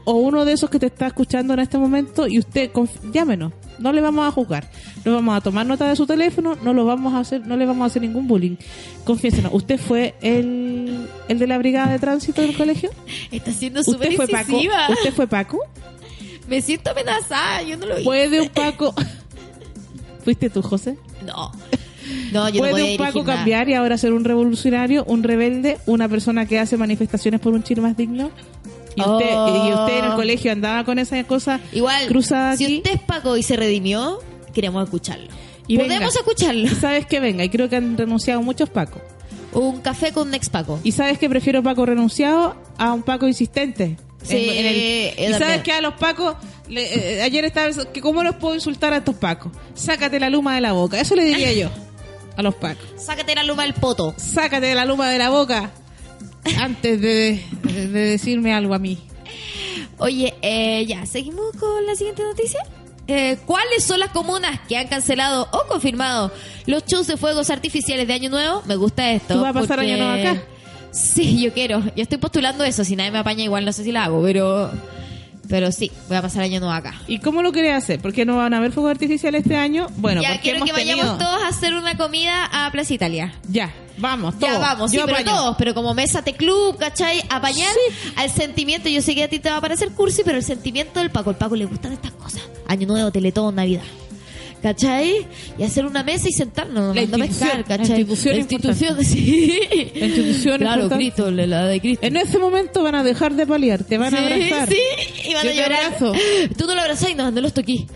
[0.09, 2.71] O uno de esos que te está escuchando en este momento y usted
[3.11, 3.51] llámenos.
[3.77, 4.71] No le vamos a juzgar.
[5.03, 7.65] No vamos a tomar nota de su teléfono, no lo vamos a hacer, no le
[7.65, 8.55] vamos a hacer ningún bullying.
[9.03, 12.89] Confiésenos, ¿usted fue el, el de la brigada de tránsito del colegio?
[13.31, 14.57] Está siendo súper ¿Usted fue Paco?
[14.93, 15.59] ¿Usted fue Paco?
[16.47, 18.05] Me siento amenazada, yo no lo vi.
[18.05, 18.95] ¿Puede un Paco?
[20.23, 20.97] ¿Fuiste tú, José?
[21.25, 21.51] No.
[22.31, 25.23] No, yo no ¿Puede voy a un Paco cambiar y ahora ser un revolucionario, un
[25.23, 28.31] rebelde, una persona que hace manifestaciones por un Chile más digno?
[28.97, 29.67] ¿Y usted, Oh.
[29.69, 32.77] y usted en el colegio andaba con esa cosa Igual, cruzada si aquí?
[32.77, 34.19] usted es Paco y se redimió,
[34.53, 35.27] queremos escucharlo.
[35.67, 36.07] Y Podemos venga.
[36.19, 36.63] escucharlo.
[36.65, 39.01] Y sabes que venga, y creo que han renunciado muchos Pacos.
[39.53, 40.79] Un café con un ex Paco.
[40.83, 43.97] Y sabes que prefiero Paco renunciado a un Paco insistente.
[44.23, 46.35] Sí, En- en el- yo y sabes que a los Pacos,
[46.67, 49.51] le- eh, ayer estaba que cómo los puedo insultar a estos Pacos.
[49.73, 50.99] Sácate la luma de la boca.
[50.99, 51.69] Eso le diría yo
[52.35, 52.85] a los Pacos.
[52.97, 54.13] Sácate la luma del poto.
[54.17, 55.71] Sácate la luma de la boca
[56.59, 58.97] antes de, de- de decirme algo a mí.
[59.99, 62.59] Oye, eh, ya, seguimos con la siguiente noticia.
[63.07, 66.31] Eh, ¿Cuáles son las comunas que han cancelado o confirmado
[66.65, 68.61] los shows de fuegos artificiales de Año Nuevo?
[68.65, 69.35] Me gusta esto.
[69.35, 70.43] ¿Tú vas a pasar porque- Año Nuevo acá?
[70.91, 71.79] Sí, yo quiero.
[71.95, 72.83] Yo estoy postulando eso.
[72.83, 74.71] Si nadie me apaña, igual no sé si la hago, pero.
[75.49, 76.95] Pero sí, voy a pasar Año Nuevo acá.
[77.07, 77.99] ¿Y cómo lo querés hacer?
[78.01, 79.87] ¿Por qué no van a haber fuegos artificiales este año?
[79.97, 83.33] Bueno, ya porque quiero hemos que vayamos todos a hacer una comida a Plaza Italia.
[83.49, 84.59] Ya, vamos, Ya todos.
[84.61, 85.31] vamos, sí, Yo pero apaño.
[85.35, 87.23] todos, pero como mesa de club, ¿cachai?
[87.29, 87.71] Apañar
[88.17, 88.89] al sentimiento.
[88.89, 91.29] Yo sé que a ti te va a parecer cursi, pero el sentimiento del Paco.
[91.29, 92.41] El Paco le gustan estas cosas.
[92.67, 93.83] Año Nuevo, Teletón, Navidad.
[94.73, 95.25] ¿Cachai?
[95.57, 97.99] Y hacer una mesa y sentarnos, La no pescar, institución, la ¿cachai?
[98.01, 99.59] institución La institución, sí.
[99.95, 101.03] La institución Claro, importante.
[101.05, 102.05] Cristo, la la de Cristo.
[102.05, 104.69] En ese momento van a dejar de paliar, te van a Sí, abrazar.
[104.69, 104.77] sí,
[105.29, 105.85] y van Yo a llorar.
[105.85, 106.13] abrazo.
[106.57, 107.87] Tú no lo abrazás y no, no los toquí.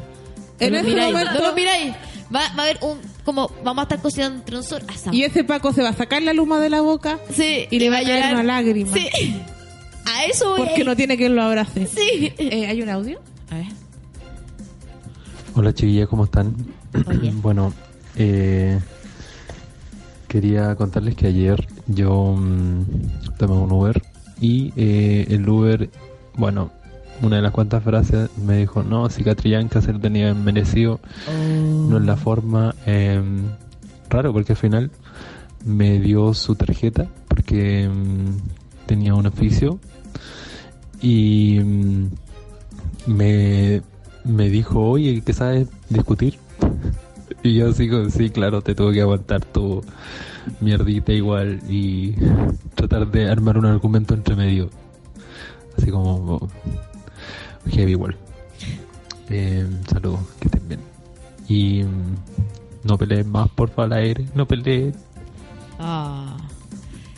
[0.60, 1.92] No En ese miráis, momento- no los miráis.
[2.34, 4.90] Va, va a haber un, como, vamos a estar cocinando entre nosotros.
[4.90, 5.16] asado.
[5.16, 7.90] Y ese Paco se va a sacar la luma de la boca Sí, y le
[7.90, 8.34] va a llorar.
[8.36, 8.94] una lágrima.
[8.96, 9.10] Sí.
[10.06, 10.60] A eso voy.
[10.66, 11.88] Porque a no tiene quien lo abrace.
[11.88, 12.32] Sí.
[12.38, 13.20] Eh, ¿Hay un audio?
[13.50, 13.66] A ver.
[15.54, 16.56] Hola chiquillas, ¿cómo están?
[17.42, 17.74] bueno,
[18.16, 18.80] eh,
[20.30, 24.02] quería contarles que ayer yo mm, tomé un Uber
[24.40, 25.90] y eh, el Uber,
[26.38, 26.72] bueno,
[27.22, 31.98] una de las cuantas frases me dijo, no, si Catrillanca se lo tenía merecido, no
[31.98, 33.22] es la forma, eh,
[34.10, 34.90] raro porque al final
[35.66, 39.80] me dio su tarjeta porque mm, tenía un oficio
[41.02, 42.06] y mm,
[43.08, 43.82] me,
[44.24, 46.38] me dijo, oye, ¿qué sabes discutir?
[47.44, 49.84] Y yo sigo, sí, claro, te tuve que aguantar tu
[50.60, 52.14] mierdita igual y
[52.76, 54.70] tratar de armar un argumento entre medio.
[55.76, 56.50] Así como oh,
[57.72, 58.16] heavy igual.
[59.30, 60.82] Eh, saludos, que estén bien.
[61.48, 62.16] Y mm,
[62.84, 64.26] no peleen más, porfa, al aire.
[64.36, 64.94] No peleen.
[65.80, 66.38] Ah.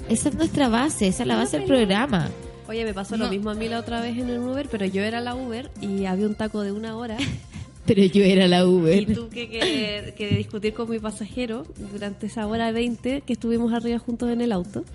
[0.09, 2.29] Esa es nuestra base, esa es la base del programa.
[2.67, 3.31] Oye, me pasó lo No.
[3.31, 6.05] mismo a mí la otra vez en el Uber, pero yo era la Uber y
[6.05, 7.17] había un taco de una hora
[7.85, 9.13] Pero yo era la y Uber.
[9.13, 14.29] tuve que, que discutir con mi pasajero durante esa hora 20 que estuvimos arriba juntos
[14.29, 14.85] en el auto.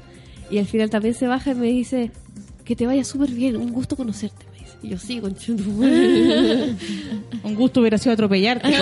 [0.50, 2.10] Y al final también se baja y me dice
[2.64, 4.46] que te vaya súper bien, un gusto conocerte.
[4.52, 4.72] Me dice.
[4.82, 5.36] Y yo sí, con
[7.44, 8.68] Un gusto hubiera sido atropellarte,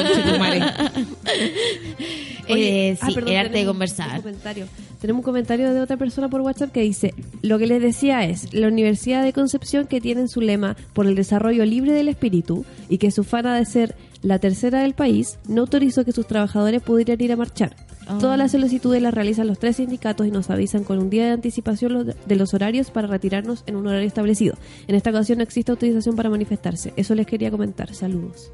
[2.47, 2.91] conchetumare.
[2.91, 4.17] Eh, sí, perdón, el arte de conversar.
[4.17, 4.67] un comentario.
[5.01, 8.53] Tenemos un comentario de otra persona por WhatsApp que dice, lo que les decía es,
[8.55, 12.65] la Universidad de Concepción que tiene en su lema por el desarrollo libre del espíritu
[12.89, 16.83] y que su fana de ser la tercera del país, no autorizó que sus trabajadores
[16.83, 17.77] pudieran ir a marchar.
[18.07, 18.19] Ah.
[18.21, 21.33] Todas las solicitudes las realizan los tres sindicatos y nos avisan con un día de
[21.33, 24.55] anticipación de los horarios para retirarnos en un horario establecido.
[24.87, 26.93] En esta ocasión no existe autorización para manifestarse.
[26.97, 27.93] Eso les quería comentar.
[27.95, 28.51] Saludos.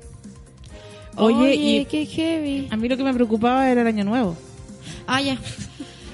[1.16, 2.68] Oye, y qué heavy.
[2.70, 4.36] a mí lo que me preocupaba era el año nuevo.
[5.06, 5.36] Ah, ya.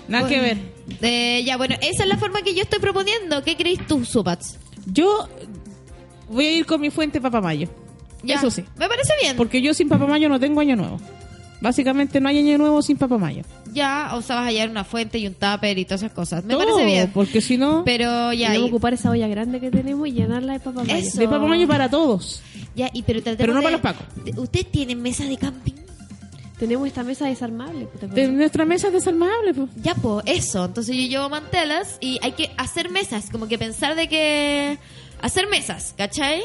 [0.08, 0.58] Nada Bueno, que ver.
[1.02, 3.42] eh, ya, bueno, esa es la forma que yo estoy proponiendo.
[3.44, 4.58] ¿Qué crees tú, Supats?
[4.86, 5.28] Yo
[6.28, 7.68] voy a ir con mi fuente Papamayo.
[8.22, 8.64] Ya, Eso sí.
[8.76, 9.36] Me parece bien.
[9.36, 10.98] Porque yo sin Papamayo no tengo año nuevo.
[11.60, 13.42] Básicamente no hay año nuevo sin Papamayo.
[13.78, 16.44] Ya, a hallar una fuente y un tupper y todas esas cosas.
[16.44, 17.10] Me Todo, parece bien.
[17.14, 20.60] Porque si no, Pero ya, y- ocupar esa olla grande que tenemos y llenarla de
[20.60, 20.94] papamayo.
[20.94, 21.18] Eso.
[21.18, 22.42] de Papamayo para todos.
[22.74, 24.06] ya, y pero Pero no de- para los pacos.
[24.36, 25.72] ¿Usted tiene mesa de camping?
[26.58, 27.86] Tenemos esta mesa desarmable.
[28.00, 29.68] De pero- nuestra mesa es desarmable, pues.
[29.80, 30.64] Ya, pues, eso.
[30.64, 33.28] Entonces yo llevo mantelas y hay que hacer mesas.
[33.30, 34.76] Como que pensar de que...
[35.20, 36.42] Hacer mesas, ¿cachai?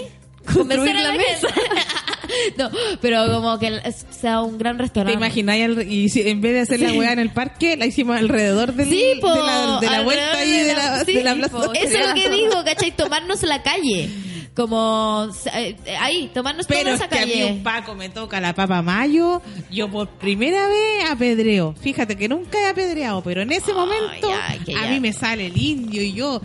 [0.53, 1.47] Convencer a la gente.
[2.57, 2.69] no,
[3.01, 3.81] pero como que
[4.11, 5.17] sea un gran ¿Te restaurante.
[5.17, 5.65] imagináis?
[5.65, 8.73] al- y si, en vez de hacer la weá en el parque, la hicimos alrededor
[8.73, 11.35] del, Sí, po, de la, de la alrededor vuelta ahí de la, sí, de la
[11.35, 11.57] plaza.
[11.57, 11.73] po.
[11.73, 12.91] Eso es lo que digo, ¿cachai?
[12.95, 14.09] Tomarnos la calle.
[14.55, 17.45] Como eh, ahí, tomarnos Pero toda es que a mí calle.
[17.53, 21.73] un Paco me toca la papa mayo, yo por primera vez apedreo.
[21.81, 26.03] Fíjate que nunca he apedreado, pero en ese momento a mí me sale el indio
[26.03, 26.39] y yo...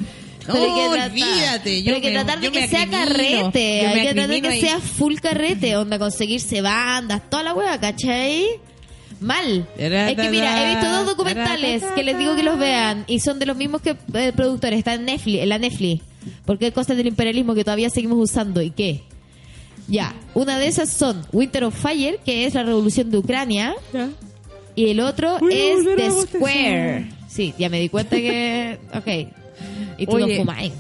[0.48, 1.82] No, Pero hay que tratar- olvídate.
[1.82, 3.86] Yo pero hay que me- tratar de que sea acrimino, carrete.
[3.86, 4.60] Hay que tratar de que ahí.
[4.60, 5.76] sea full carrete.
[5.76, 8.46] Onda, conseguirse bandas, toda la hueá, ¿cachai?
[9.20, 9.68] Mal.
[9.76, 13.38] Es que mira, he visto dos documentales que les digo que los vean y son
[13.38, 14.78] de los mismos que eh, productores.
[14.78, 16.02] Está en Netflix, en la Netflix.
[16.44, 18.62] Porque hay cosas del imperialismo que todavía seguimos usando.
[18.62, 19.02] ¿Y qué?
[19.88, 23.74] Ya, una de esas son Winter of Fire, que es la revolución de Ucrania.
[23.92, 24.08] Ya.
[24.76, 26.10] Y el otro es The.
[26.38, 27.08] Square.
[27.28, 28.78] Sí, ya me di cuenta que...
[28.94, 29.32] Ok.
[29.98, 30.72] Y tú Oye, no fumáis.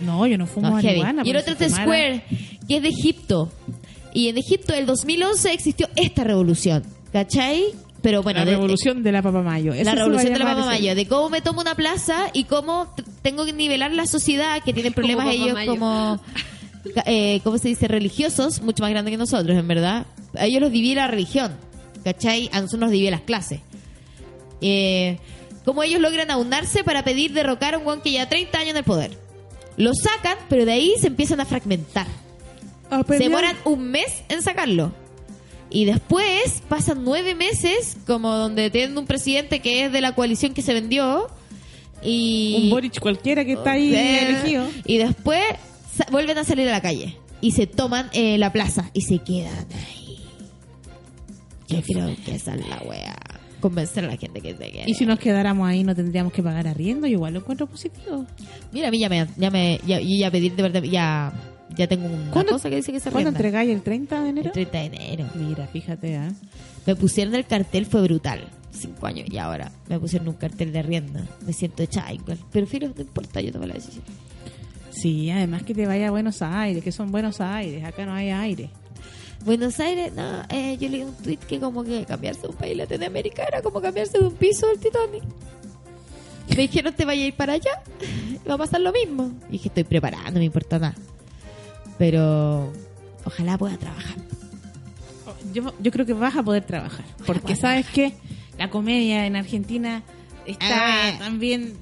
[0.00, 1.22] No, yo no fumo No, marihuana.
[1.24, 2.22] Y el otro es Square,
[2.68, 3.50] que es de Egipto.
[4.14, 6.82] Y en Egipto, el 2011, existió esta revolución.
[7.12, 7.64] ¿Cachai?
[8.02, 9.74] Pero bueno, la de- revolución de la papa mayo.
[9.74, 12.86] Eso la revolución de la Papa Mayo, de cómo me tomo una plaza y cómo
[13.20, 15.72] tengo que nivelar la sociedad que tienen problemas ellos Mayo.
[15.72, 16.18] como,
[17.04, 17.88] eh, ¿cómo se dice?
[17.88, 20.06] Religiosos, mucho más grandes que nosotros, en verdad.
[20.34, 21.52] A ellos los divide la religión,
[22.02, 22.48] ¿cachai?
[22.52, 23.60] A nosotros nos divide las clases.
[24.62, 25.18] Eh,
[25.64, 28.76] cómo ellos logran aunarse para pedir derrocar a un guan que ya 30 años en
[28.78, 29.16] el poder.
[29.76, 32.06] Lo sacan, pero de ahí se empiezan a fragmentar.
[32.90, 34.92] A Se demoran un mes en sacarlo.
[35.70, 40.52] Y después pasan nueve meses, como donde tienen un presidente que es de la coalición
[40.52, 41.28] que se vendió.
[42.02, 44.66] Y, Un Boric cualquiera que está ahí Eh, elegido.
[44.84, 45.42] Y después
[46.10, 47.16] vuelven a salir a la calle.
[47.40, 48.90] Y se toman eh, la plaza.
[48.92, 50.18] Y se quedan ahí.
[51.68, 53.16] Yo creo que esa es la wea.
[53.60, 54.84] Convencer a la gente que se quede.
[54.86, 58.24] Y si nos quedáramos ahí no tendríamos que pagar arriendo, yo igual lo encuentro positivo.
[58.72, 59.26] Mira, a mí ya me...
[59.36, 60.82] Ya, me, ya, yo ya pedí de verdad...
[60.82, 61.32] Ya,
[61.76, 64.46] ya tengo una ¿Cuándo- cosa que dice que se ¿Cuándo entregáis el 30 de enero?
[64.48, 65.26] El 30 de enero.
[65.34, 66.32] Mira, fíjate, ¿ah?
[66.86, 68.40] me pusieron el cartel, fue brutal.
[68.72, 71.20] Cinco años y ahora me pusieron un cartel de arriendo.
[71.44, 72.38] Me siento echada igual.
[72.52, 74.04] Pero filo, no importa, yo tomé la decisión.
[74.90, 78.30] Sí, además que te vaya a Buenos Aires, que son Buenos Aires, acá no hay
[78.30, 78.70] aire.
[79.44, 82.76] Buenos Aires, no, eh, yo leí un tweet que como que cambiarse de un país
[82.76, 85.22] latinoamericano era como cambiarse de un piso del Titanic.
[86.50, 87.82] Me dijeron, te vaya a ir para allá,
[88.48, 89.30] va a pasar lo mismo.
[89.48, 90.94] Y dije, estoy preparada, no me importa nada.
[91.96, 92.72] Pero
[93.24, 94.16] ojalá pueda trabajar.
[95.54, 98.12] Yo, yo creo que vas a poder trabajar, porque sabes que
[98.58, 100.02] la comedia en Argentina
[100.46, 101.18] está Ah.
[101.18, 101.74] también...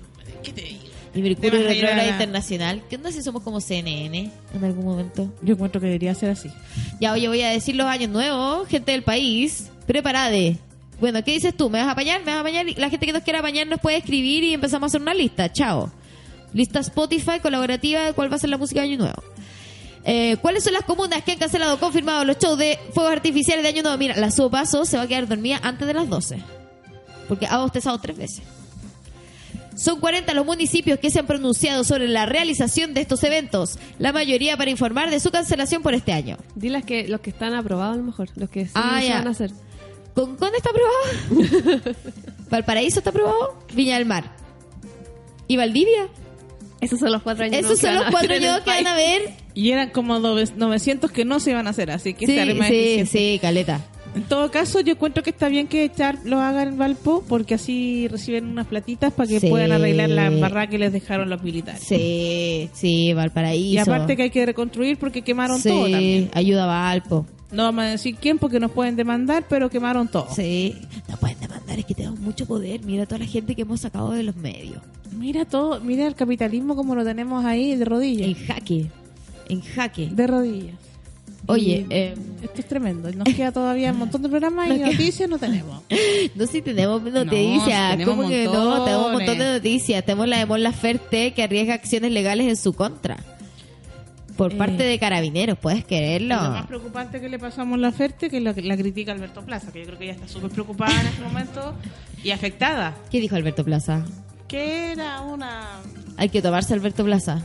[0.43, 0.85] ¿Qué te digo?
[1.15, 1.61] Y Mercurio
[1.95, 5.33] la- Internacional, ¿qué onda si somos como CNN en algún momento?
[5.43, 6.51] Yo encuentro que debería ser así.
[7.01, 10.59] Ya, oye, voy a decir los años nuevos, gente del país, preparade.
[11.01, 11.71] Bueno, ¿qué dices tú?
[11.71, 12.21] ¿Me vas a apañar?
[12.21, 12.67] ¿Me vas a apañar?
[12.77, 15.53] La gente que nos quiera apañar nos puede escribir y empezamos a hacer una lista.
[15.53, 15.91] Chao.
[16.53, 19.23] Lista Spotify colaborativa de cuál va a ser la música de Año Nuevo.
[20.05, 23.63] Eh, ¿Cuáles son las comunas que han cancelado o confirmado los shows de fuegos artificiales
[23.63, 23.99] de Año Nuevo?
[23.99, 26.39] Mira, la Paso se va a quedar dormida antes de las 12.
[27.29, 28.43] Porque ha bostezado tres veces.
[29.79, 34.13] Son 40 los municipios que se han pronunciado sobre la realización de estos eventos, la
[34.13, 36.37] mayoría para informar de su cancelación por este año.
[36.57, 39.15] Dilas que los que están aprobados a lo mejor, los que sí Ah, se ya.
[39.19, 39.51] van a hacer.
[40.15, 41.85] ¿Concón está aprobado?
[42.51, 43.57] ¿Valparaíso está aprobado?
[43.73, 44.33] Viña del Mar.
[45.47, 46.09] ¿Y Valdivia?
[46.81, 48.95] Esos son los cuatro años Esos son van los a cuatro años que van a
[48.95, 49.31] ver.
[49.55, 52.41] Y eran como nove- 900 que no se iban a hacer, así que Sí, se
[52.41, 53.81] arma sí, sí, caleta.
[54.15, 57.55] En todo caso, yo encuentro que está bien que Echar lo haga en Valpo, porque
[57.55, 59.49] así reciben unas platitas para que Sí.
[59.49, 61.83] puedan arreglar la embarrada que les dejaron los militares.
[61.85, 63.75] Sí, sí, Valparaíso.
[63.75, 66.31] Y aparte que hay que reconstruir porque quemaron sí, todo también.
[66.35, 67.27] ayuda a Valpo.
[67.53, 70.27] No vamos a decir quién porque nos pueden demandar, pero quemaron todo.
[70.35, 70.75] Sí,
[71.09, 72.83] nos pueden demandar, es que tenemos mucho poder.
[72.85, 74.83] Mira toda la gente que hemos sacado de los medios.
[75.17, 78.29] Mira todo, mira el capitalismo como lo tenemos ahí de rodillas.
[78.29, 78.87] En jaque,
[79.49, 80.09] en jaque.
[80.13, 80.75] De rodillas.
[81.49, 83.11] Oye, eh, esto es tremendo.
[83.11, 85.83] Nos queda todavía un montón de programas y noticias no tenemos.
[86.35, 87.91] no si tenemos noticias.
[87.93, 88.85] tenemos ¿Cómo que no?
[88.85, 90.05] Tenemos un montón de noticias.
[90.05, 93.17] Tenemos la de Mon Laferte que arriesga acciones legales en su contra.
[94.37, 94.57] Por Eh.
[94.57, 96.37] parte de carabineros, ¿puedes creerlo?
[96.37, 99.73] Lo más preocupante que le pasamos a la Ferte, que la, la critica Alberto Plaza,
[99.73, 101.75] que yo creo que ella está súper preocupada en este momento
[102.23, 102.95] y afectada.
[103.11, 104.05] ¿Qué dijo Alberto Plaza?
[104.47, 105.81] Que era una...
[106.19, 107.45] Hay que tomarse Alberto Plaza.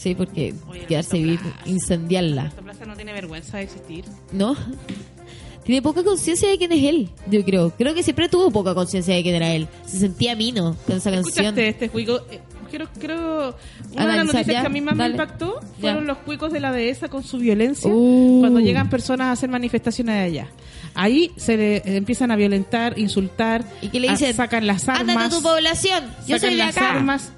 [0.00, 2.42] Sí, porque Oye, quedarse vivir, incendiarla.
[2.42, 4.04] Alberto Plaza no tiene vergüenza de existir.
[4.32, 4.56] ¿No?
[5.64, 7.70] Tiene poca conciencia de quién es él, yo creo.
[7.76, 9.68] Creo que siempre tuvo poca conciencia de quién era él.
[9.84, 11.28] Se sentía mino con esa canción.
[11.28, 12.20] ¿Escuchaste este juego?
[12.30, 12.40] Eh,
[12.70, 13.56] Quiero, creo,
[13.92, 15.14] una de las noticias ya, que a mí más dale.
[15.16, 15.66] me impactó Ya.
[15.80, 18.38] fueron los cuicos de la dehesa con su violencia Uh.
[18.40, 20.48] cuando llegan personas a hacer manifestaciones de allá.
[20.94, 24.34] Ahí se le eh, empiezan a violentar, insultar, ¿Y qué le a- dicen?
[24.34, 25.30] sacan las armas.
[25.30, 26.04] tu población.
[26.28, 26.90] Yo sacan soy de acá.
[26.92, 27.32] armas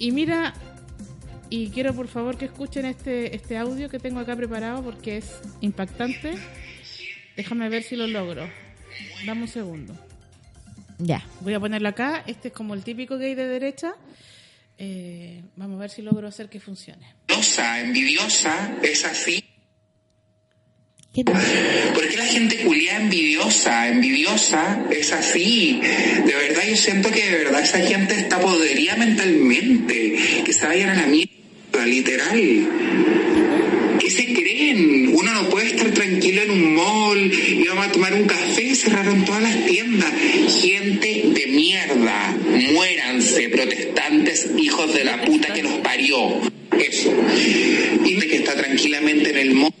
[0.00, 0.54] y mira
[1.54, 5.26] y quiero por favor que escuchen este este audio que tengo acá preparado porque es
[5.60, 6.34] impactante
[7.36, 8.48] déjame ver si lo logro
[9.24, 9.94] dame un segundo
[10.98, 11.24] Ya.
[11.42, 13.94] voy a ponerlo acá este es como el típico gay de derecha
[14.76, 18.52] Eh, vamos a ver si logro hacer que funcione envidiosa, envidiosa,
[18.82, 19.44] es así.
[21.14, 21.40] ¿Qué tal?
[21.94, 25.80] ¿Por qué la gente culia envidiosa, envidiosa, es así?
[26.26, 30.42] De verdad, yo siento que de verdad esa gente está podrida mentalmente.
[30.44, 31.32] Que se vayan a la mierda,
[31.86, 32.68] literal.
[33.98, 35.12] ¿Qué se creen?
[35.14, 39.42] Uno no puede estar tranquilo en un mall, íbamos a tomar un café, cerraron todas
[39.42, 40.12] las tiendas.
[40.60, 42.36] Gente de mierda,
[42.72, 46.40] muéranse, protestantes, hijos de la puta que los parió.
[46.78, 47.14] Eso.
[48.04, 49.72] Y de que está tranquilamente en el moca.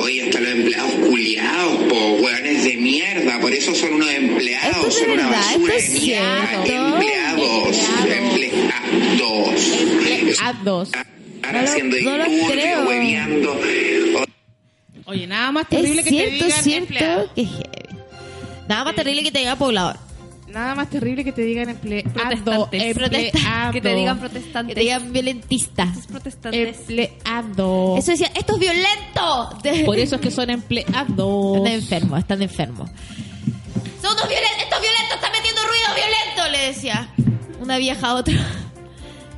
[0.00, 3.40] Oye, hasta los empleados culiados, po, hueones de mierda.
[3.40, 6.64] Por eso son unos Esto empleados, es son una verdad, basura esto de es mierda.
[10.64, 10.90] Dos
[11.42, 12.86] Ahora No lo- haciendo no lo disturbio, creo.
[12.88, 13.60] hueveando.
[15.06, 16.82] oye nada más terrible Es que te digan cierto.
[16.84, 17.34] empleado.
[17.34, 17.98] Que heavy.
[18.68, 19.96] Nada más terrible que te diga poblador.
[20.48, 22.82] nada más terrible que te digan empleado Protestantes.
[22.82, 24.74] empleado Que te digan Que protestantes.
[24.74, 26.06] te digan violentistas.
[26.06, 26.78] protestantes.
[26.78, 29.58] empleado Eso decía, esto es violento.
[29.84, 32.88] por eso es que son empleados Están enfermos, están enfermos.
[34.00, 37.08] Son unos violentos, estos violentos están metiendo ruido violento, le decía.
[37.60, 38.34] Una vieja a otra.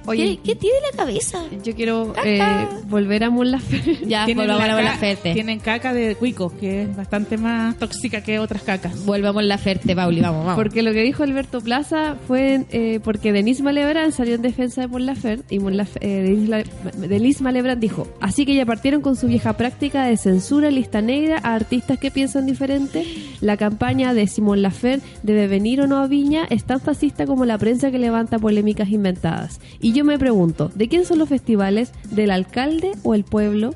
[0.06, 1.42] Oye, ¿Qué, qué tiene en la cabeza?
[1.64, 2.40] yo quiero eh,
[2.88, 3.98] volver a Mon Laferte.
[4.06, 5.32] Ya, volvamos a la ca- Ferte.
[5.34, 9.58] tienen caca de cuico que es bastante más tóxica que otras cacas Volvamos a la
[9.58, 10.62] Ferte, Pauli, vamos, vamos.
[10.62, 14.86] Porque lo que dijo Alberto Plaza fue eh, porque Denise Malebrán salió en defensa de
[14.88, 16.64] Mon Laferte y Mon eh,
[16.96, 21.40] Denise, Malebrán dijo, así que ya partieron con su vieja práctica de censura lista negra
[21.42, 23.04] a artistas que piensan diferente.
[23.40, 27.44] La campaña de Simón Laferte debe venir o no a Viña es tan fascista como
[27.44, 29.60] la prensa que levanta polémicas inventadas.
[29.80, 31.90] Y yo me pregunto, ¿de quién son los festivales?
[32.10, 33.74] ¿Del alcalde o el pueblo?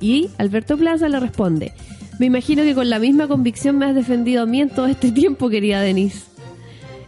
[0.00, 1.72] Y Alberto Plaza le responde,
[2.18, 5.10] Me imagino que con la misma convicción me has defendido a mí en todo este
[5.12, 6.22] tiempo, querida Denise.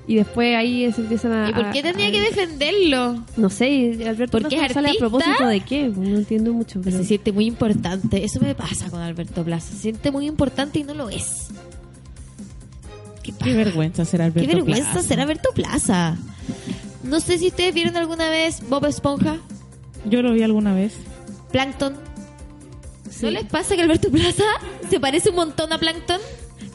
[0.08, 1.50] Y después ahí se empiezan a...
[1.50, 3.22] ¿Y por qué tendría a- que defenderlo?
[3.36, 5.08] No sé, Alberto Porque Plaza es sale a artista.
[5.08, 6.80] propósito de qué, no entiendo mucho.
[6.82, 6.96] Pero...
[6.98, 8.24] Se siente muy importante.
[8.24, 9.68] Eso me pasa con Alberto Plaza.
[9.72, 11.48] Se siente muy importante y no lo es.
[13.22, 15.06] Qué, Qué vergüenza ser Alberto Qué vergüenza Plaza.
[15.06, 16.16] ser Alberto Plaza.
[17.02, 19.38] No sé si ustedes vieron alguna vez Bob Esponja,
[20.04, 20.94] Yo lo vi alguna vez.
[21.50, 21.96] Plankton.
[23.22, 24.44] ¿No les pasa que Alberto Plaza
[24.90, 26.20] se parece un montón a Plankton?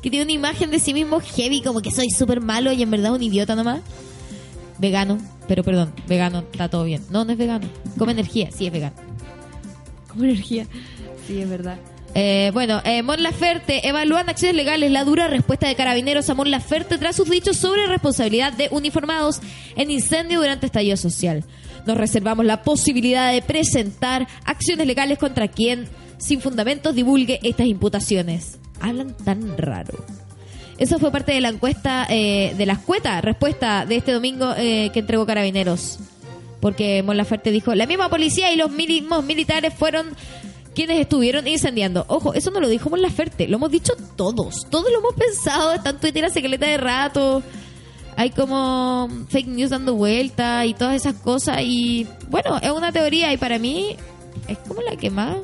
[0.02, 2.92] Que tiene una imagen de sí mismo heavy, como que soy súper malo y en
[2.92, 3.82] verdad un idiota nomás.
[4.78, 5.18] Vegano,
[5.48, 7.04] pero perdón, vegano, está todo bien.
[7.10, 7.68] No, no es vegano.
[7.98, 8.96] Come energía, sí es vegano.
[10.10, 10.68] Como energía.
[11.26, 11.78] Sí, es verdad.
[12.18, 16.50] Eh, bueno, eh, Mon Laferte evalúan acciones legales la dura respuesta de carabineros a Mon
[16.50, 19.42] Laferte tras sus dichos sobre responsabilidad de uniformados
[19.76, 21.44] en incendio durante estallido social.
[21.86, 28.60] Nos reservamos la posibilidad de presentar acciones legales contra quien, sin fundamentos, divulgue estas imputaciones.
[28.80, 29.94] Hablan tan raro.
[30.78, 34.92] Eso fue parte de la encuesta eh, de la escueta respuesta de este domingo que
[34.96, 36.00] entregó Carabineros.
[36.62, 40.08] Porque Mon Laferte dijo, la misma policía y los mismos militares fueron
[40.76, 42.06] quienes estuvieron incendiando.
[42.08, 44.68] Ojo, eso no lo dijo Mon Laferte, lo hemos dicho todos.
[44.70, 47.42] Todos lo hemos pensado, está en Twitter hace caleta de rato.
[48.18, 51.62] Hay como fake news dando vuelta y todas esas cosas.
[51.64, 53.96] Y bueno, es una teoría y para mí
[54.48, 55.38] es como la que más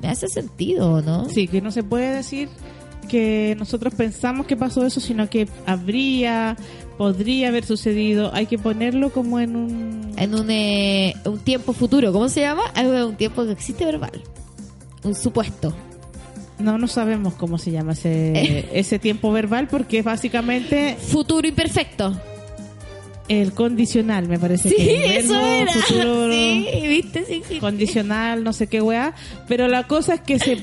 [0.00, 1.28] me hace sentido, ¿no?
[1.28, 2.48] Sí, que no se puede decir
[3.08, 6.56] que nosotros pensamos que pasó eso, sino que habría,
[6.96, 8.30] podría haber sucedido.
[8.34, 10.12] Hay que ponerlo como en un...
[10.16, 12.12] en un, eh, un tiempo futuro.
[12.12, 12.70] ¿Cómo se llama?
[12.74, 14.22] De un tiempo que existe verbal.
[15.04, 15.74] Un supuesto.
[16.58, 22.20] No, no sabemos cómo se llama ese, ese tiempo verbal porque es básicamente Futuro imperfecto.
[23.28, 25.72] el condicional, me parece Sí, que eso verbo era.
[25.72, 27.58] futuro Sí, viste, sí, sí.
[27.60, 29.14] condicional, no sé qué weá.
[29.46, 30.58] Pero la cosa es que se,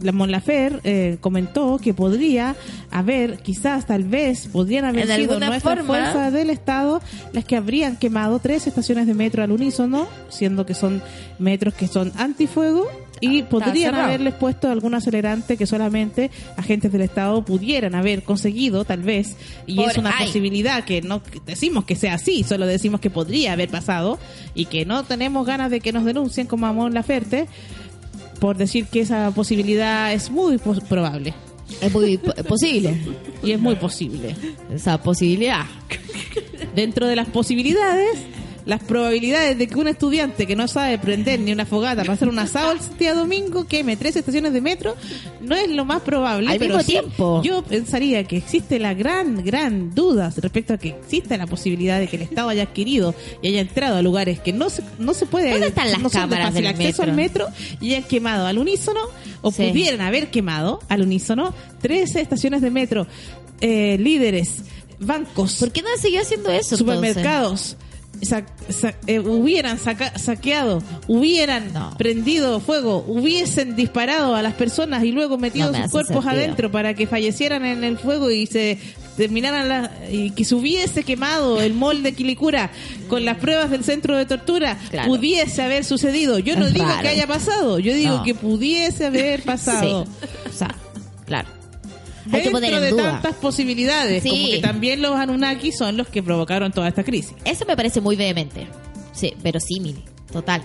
[0.00, 2.56] la Mon Lafer eh, comentó que podría
[2.90, 5.84] haber, quizás, tal vez, podrían haber En sido nuestras forma.
[5.84, 7.02] fuerzas del Estado
[7.34, 11.02] las que habrían quemado tres estaciones de metro al unísono, siendo que son
[11.38, 12.88] metros que son antifuego.
[13.22, 14.04] Y podrían cerrado.
[14.08, 19.36] haberles puesto algún acelerante que solamente agentes del Estado pudieran haber conseguido, tal vez.
[19.66, 20.26] Y Por es una ahí.
[20.26, 24.18] posibilidad que no decimos que sea así, solo decimos que podría haber pasado
[24.54, 27.46] y que no tenemos ganas de que nos denuncien como a Mon Laferte
[28.40, 31.32] por decir que esa posibilidad es muy probable.
[31.80, 32.96] Es muy po- posible.
[33.42, 34.34] Y es muy posible.
[34.74, 35.64] Esa posibilidad.
[36.74, 38.18] Dentro de las posibilidades,
[38.64, 42.28] las probabilidades de que un estudiante que no sabe prender ni una fogata para hacer
[42.28, 44.94] un asado el día domingo queme tres estaciones de metro
[45.40, 46.50] no es lo más probable.
[46.50, 47.42] Al pero mismo sí, tiempo.
[47.44, 52.06] Yo pensaría que existe la gran, gran duda respecto a que exista la posibilidad de
[52.08, 55.26] que el Estado haya adquirido y haya entrado a lugares que no se, no se
[55.26, 57.48] puede ¿Dónde están las no cámaras del acceso al metro
[57.80, 59.00] y hayan quemado al unísono
[59.40, 59.68] o Sí.
[59.68, 63.06] pudieran haber quemado al unísono 13 estaciones de metro,
[63.60, 64.62] eh, líderes,
[64.98, 66.76] bancos, ¿Por qué no seguido haciendo eso?
[66.76, 67.76] entonces?
[68.22, 71.94] Sa- sa- eh, hubieran saca- saqueado, hubieran No.
[71.98, 76.30] prendido fuego, hubiesen disparado a las personas y luego metido No sus cuerpos sentido.
[76.44, 78.78] adentro para que fallecieran en el fuego y se
[79.16, 82.70] terminaran la- y que se hubiese quemado el molde Quilicura
[83.08, 85.08] con las pruebas del centro de tortura Claro.
[85.08, 87.02] pudiese haber sucedido yo no Es digo raro.
[87.02, 88.22] que haya pasado yo digo No.
[88.22, 90.26] que pudiese haber pasado Sí.
[90.48, 90.74] O sea,
[91.26, 91.48] claro.
[92.26, 93.02] Hay que dentro poner en de duda.
[93.12, 94.28] tantas posibilidades Sí.
[94.30, 98.00] como que también los Anunnaki son los que provocaron toda esta crisis Eso me parece
[98.00, 98.66] muy vehemente.
[99.12, 100.02] Sí, verosímil.
[100.32, 100.62] Total.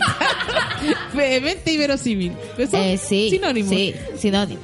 [1.14, 2.32] vehemente y verosímil.
[2.58, 3.28] Eso, Eh, sí.
[3.30, 3.70] sinónimos.
[3.70, 4.60] Sí, sinónimo.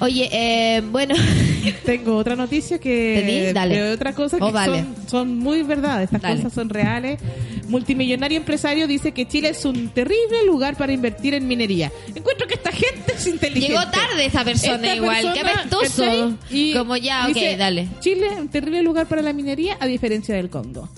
[0.00, 1.14] Oye, eh, bueno,
[1.84, 3.50] Tengo otra noticia que.
[3.54, 3.74] Dale.
[3.82, 6.36] de otra cosa que Oh, son, son muy verdad, estas Dale.
[6.36, 7.20] cosas son reales.
[7.68, 11.92] Multimillonario empresario dice que Chile es un terrible lugar para invertir en minería.
[12.14, 13.68] Encuentro que esta gente es inteligente.
[13.74, 15.22] llegó tarde esa persona Esta igual.
[15.22, 16.36] persona, Qué apestoso.
[16.50, 17.88] Y Como ya, ok, dice, dale.
[18.00, 20.88] Chile es un terrible lugar para la minería a diferencia del Congo.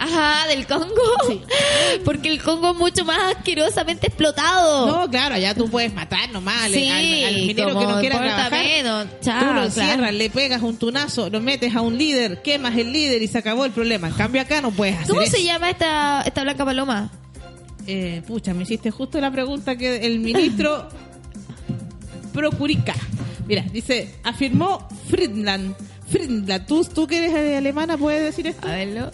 [0.00, 0.94] Ajá, del Congo.
[2.04, 4.86] Porque el Congo es mucho más asquerosamente explotado.
[4.86, 6.72] No, claro, allá tú puedes matar nomás al.
[6.72, 8.52] Sí, al- al minero como que no quiera trabajar.
[8.52, 9.06] menos.
[9.10, 9.64] Tú Chao, lo claro.
[9.64, 13.38] encierras, le pegas un tunazo, lo metes a un líder, quemas el líder y se
[13.38, 14.08] acabó el problema.
[14.08, 15.36] En cambio acá no puedes hacer ¿Cómo eso.
[15.36, 17.10] se llama esta, esta blanca paloma?
[17.86, 20.88] Eh, pucha, me hiciste justo la pregunta que el ministro
[22.32, 22.94] Procurica.
[23.46, 25.74] Mira, dice, afirmó Friedland.
[26.10, 28.66] Friedland, ¿tú, tú que eres alemana puedes decir esto?
[28.68, 29.10] A verlo.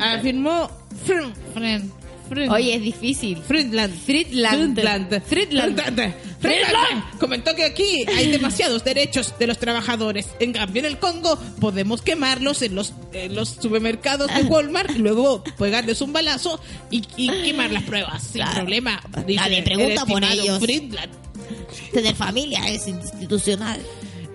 [0.00, 0.70] Afirmó
[1.04, 1.90] Friend, Friend,
[2.28, 3.38] Friend- Oye, es difícil.
[3.46, 3.94] Friedland.
[3.94, 4.76] Friedland.
[4.76, 5.22] Friedland.
[5.26, 6.14] Friedland.
[6.40, 7.18] Friedland.
[7.20, 10.26] Comentó que aquí hay demasiados derechos de los trabajadores.
[10.40, 14.98] En cambio, en el Congo podemos quemarlos en los, en los supermercados de Walmart y
[14.98, 16.60] luego pegarles un balazo
[16.90, 18.54] y, y quemar las pruebas sin Claro.
[18.56, 19.00] problema.
[19.28, 20.58] Nadie pregunta por ellos.
[20.60, 21.12] Friedland.
[21.92, 23.80] Tener familia es institucional.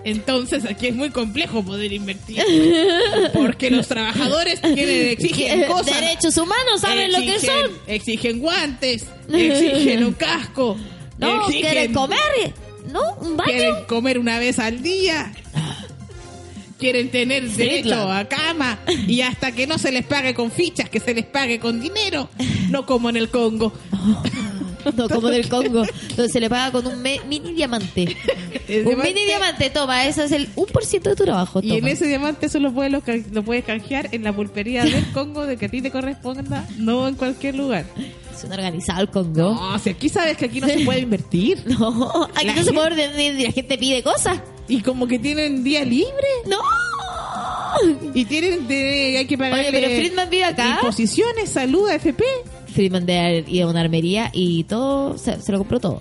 [0.03, 2.43] Entonces aquí es muy complejo poder invertir.
[3.33, 5.99] Porque los trabajadores tienen, exigen cosas.
[6.01, 7.71] Derechos humanos, ¿saben lo que Exigen- son?
[7.87, 10.77] Exigen guantes, exigen un casco.
[11.17, 12.19] No, exigen- quieren comer,
[12.91, 13.01] ¿no?
[13.21, 13.51] Un baño.
[13.51, 15.31] Quieren comer una vez al día.
[16.79, 18.79] Quieren tener derecho a cama.
[19.07, 22.27] Y hasta que no se les pague con fichas, que se les pague con dinero.
[22.71, 23.71] No como en el Congo.
[24.95, 25.83] No, como del Congo,
[26.15, 28.15] donde se le paga con un mini diamante.
[28.67, 31.59] El Un diamante- mini diamante, toma, eso es el 1% de tu trabajo.
[31.63, 31.89] Y en toma.
[31.91, 35.65] ese diamante puedes lo, ca- lo puedes canjear en la pulpería del Congo de que
[35.65, 37.85] a ti te corresponda, no en cualquier lugar.
[38.33, 39.53] Es un organizado el Congo.
[39.53, 41.61] No, si aquí sabes que aquí no se puede invertir.
[41.65, 44.39] No, aquí La no se gente- puede ordenar y la gente pide cosas.
[44.67, 46.27] Y como que tienen día libre.
[46.47, 46.57] ¡No!
[48.13, 50.77] Y tienen de, hay que pagar Oye, pero Friedman vive acá.
[50.81, 52.23] imposiciones, salud, AFP.
[52.71, 55.99] Friedman de a una armería y todo, se, se lo compró todo.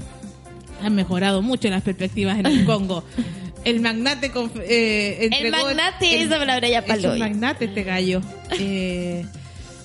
[0.82, 3.04] Han mejorado mucho las perspectivas en el Congo.
[3.64, 7.12] El magnate con, eh, entregó- magnate, esa palabra ya palo.
[7.12, 8.20] un magnate este gallo.
[8.58, 9.24] Eh,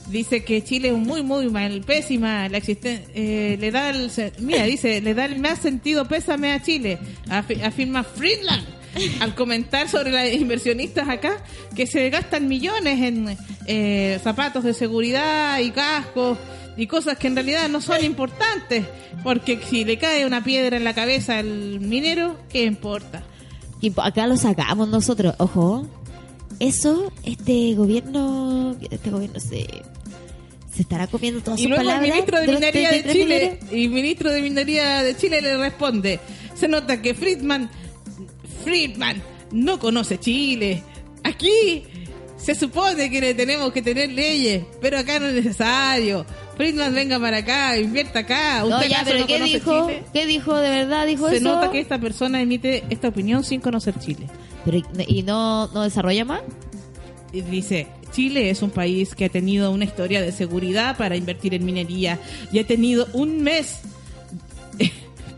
[0.07, 3.07] dice que Chile es muy, muy mal, pésima la existencia.
[3.13, 4.09] le da el,
[4.39, 8.63] mira, dice, le da el más sentido pésame a Chile, afi- afirma Friedland.
[9.19, 11.43] Al comentar sobre las inversionistas acá,
[11.75, 16.37] que se gastan millones en eh, zapatos de seguridad y cascos
[16.77, 18.85] y cosas que en realidad no son importantes,
[19.23, 23.23] porque si le cae una piedra en la cabeza al minero, ¿qué importa?
[23.81, 25.35] Y acá lo sacamos nosotros.
[25.37, 25.87] Ojo,
[26.59, 29.67] eso, este gobierno, este gobierno se,
[30.73, 32.09] se estará comiendo todas Y sus luego el palabras.
[32.11, 33.77] ministro de Minería de 33 Chile, mineros.
[33.77, 36.19] y ministro de Minería de Chile le responde,
[36.55, 37.69] se nota que Friedman,
[38.63, 39.21] Friedman
[39.51, 40.83] no conoce Chile.
[41.23, 41.83] Aquí
[42.37, 46.25] se supone que le tenemos que tener leyes, pero acá no es necesario.
[46.57, 48.61] Friedman venga para acá, invierta acá.
[48.61, 49.87] No, ¿Usted ya, acaso pero no ¿qué dijo?
[49.87, 50.03] Chile?
[50.13, 51.05] ¿Qué dijo de verdad?
[51.05, 51.43] ¿Dijo Se eso?
[51.45, 54.27] nota que esta persona emite esta opinión sin conocer Chile.
[54.63, 56.41] Pero, ¿Y no, no desarrolla más?
[57.33, 61.53] Y dice, Chile es un país que ha tenido una historia de seguridad para invertir
[61.53, 62.19] en minería
[62.51, 63.81] y ha tenido un mes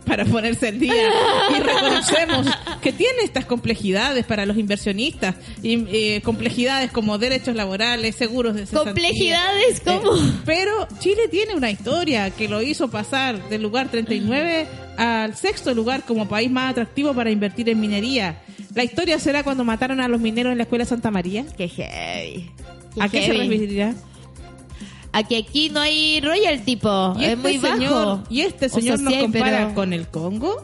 [0.07, 1.09] para ponerse al día
[1.49, 2.47] y reconocemos
[2.81, 8.65] que tiene estas complejidades para los inversionistas y eh, complejidades como derechos laborales, seguros de
[8.65, 8.93] cesantía.
[8.93, 9.81] ¿Complejidades?
[9.85, 9.99] Eh,
[10.45, 16.03] pero Chile tiene una historia que lo hizo pasar del lugar 39 al sexto lugar
[16.03, 18.41] como país más atractivo para invertir en minería.
[18.73, 21.45] La historia será cuando mataron a los mineros en la escuela Santa María.
[21.57, 22.49] Qué heavy.
[22.99, 23.93] ¿A qué se referirá?
[25.17, 27.13] A que aquí no hay royal tipo.
[27.19, 28.23] Es este muy señor, bajo.
[28.29, 30.63] Y este O sea, señor sí nos hay, compara pero- con el Congo,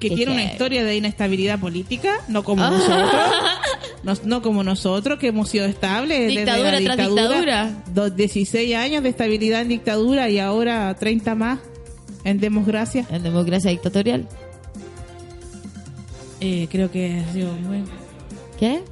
[0.00, 2.70] que tiene una historia de inestabilidad política, no como Ah.
[2.70, 3.10] nosotros,
[4.02, 6.18] nos- no como nosotros, que hemos sido estables.
[6.20, 7.84] desde Dictadura la tras dictadura.
[7.94, 11.58] Dos- 16 años de estabilidad en dictadura y ahora 30 más
[12.24, 13.06] en democracia.
[13.10, 14.28] En democracia dictatorial.
[16.40, 17.82] Eh, creo que ha sido muy...
[18.58, 18.82] ¿Qué?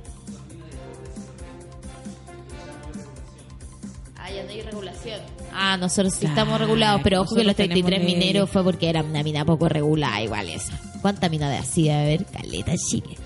[5.69, 8.19] Ah, nosotros sí estamos regulados, pero ojo que los 33 tenemos leyes.
[8.25, 10.79] mineros fue porque era una mina poco regulada, igual esa.
[11.03, 12.25] ¿Cuánta mina de así debe haber?
[12.27, 13.17] Caleta Chile.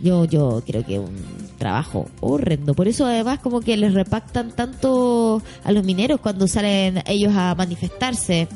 [0.00, 1.16] Yo, yo creo que es un
[1.58, 2.74] trabajo horrendo.
[2.74, 7.56] Por eso además como que les repactan tanto a los mineros cuando salen ellos a
[7.56, 8.46] manifestarse.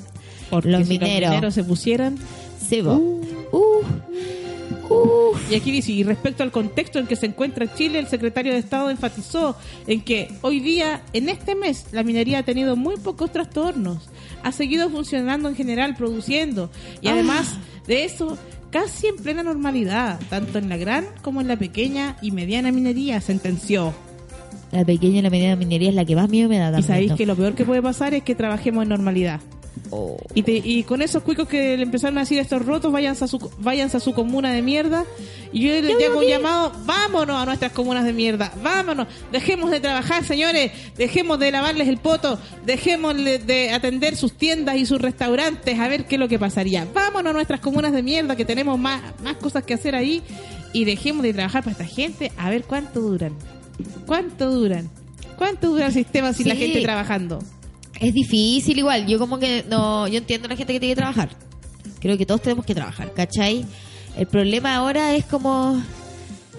[0.48, 1.22] Porque los si mineros.
[1.22, 2.18] los mineros se pusieran...
[2.64, 2.92] Sí, po.
[2.94, 3.20] Uh,
[3.50, 3.84] uh.
[5.50, 8.58] Y aquí dice, y respecto al contexto en que se encuentra Chile, el secretario de
[8.58, 13.30] Estado enfatizó en que hoy día, en este mes, la minería ha tenido muy pocos
[13.32, 14.08] trastornos,
[14.42, 16.70] ha seguido funcionando en general, produciendo,
[17.02, 18.38] y además de eso,
[18.70, 23.20] casi en plena normalidad, tanto en la gran como en la pequeña y mediana minería,
[23.20, 23.92] sentenció.
[24.70, 27.12] La pequeña y la mediana minería es la que más miedo me da Y sabéis
[27.12, 29.40] que lo peor que puede pasar es que trabajemos en normalidad.
[29.90, 30.16] Oh.
[30.34, 33.24] Y, te- y con esos cuicos que le empezaron a decir a estos rotos, váyanse
[33.24, 35.04] a su, váyanse a su comuna de mierda.
[35.52, 39.80] Y yo les hago un llamado, vámonos a nuestras comunas de mierda, vámonos, dejemos de
[39.80, 44.98] trabajar, señores, dejemos de lavarles el poto, dejemos de, de atender sus tiendas y sus
[45.00, 46.86] restaurantes, a ver qué es lo que pasaría.
[46.94, 50.22] Vámonos a nuestras comunas de mierda, que tenemos más, más cosas que hacer ahí,
[50.72, 53.34] y dejemos de trabajar para esta gente, a ver cuánto duran.
[54.06, 54.88] ¿Cuánto duran?
[55.36, 57.40] ¿Cuánto dura el sistema sin la gente trabajando?
[58.02, 59.06] Es difícil igual.
[59.06, 61.30] Yo como que no, yo entiendo a la gente que tiene que trabajar.
[62.00, 63.64] Creo que todos tenemos que trabajar, ¿cachai?
[64.16, 65.80] El problema ahora es como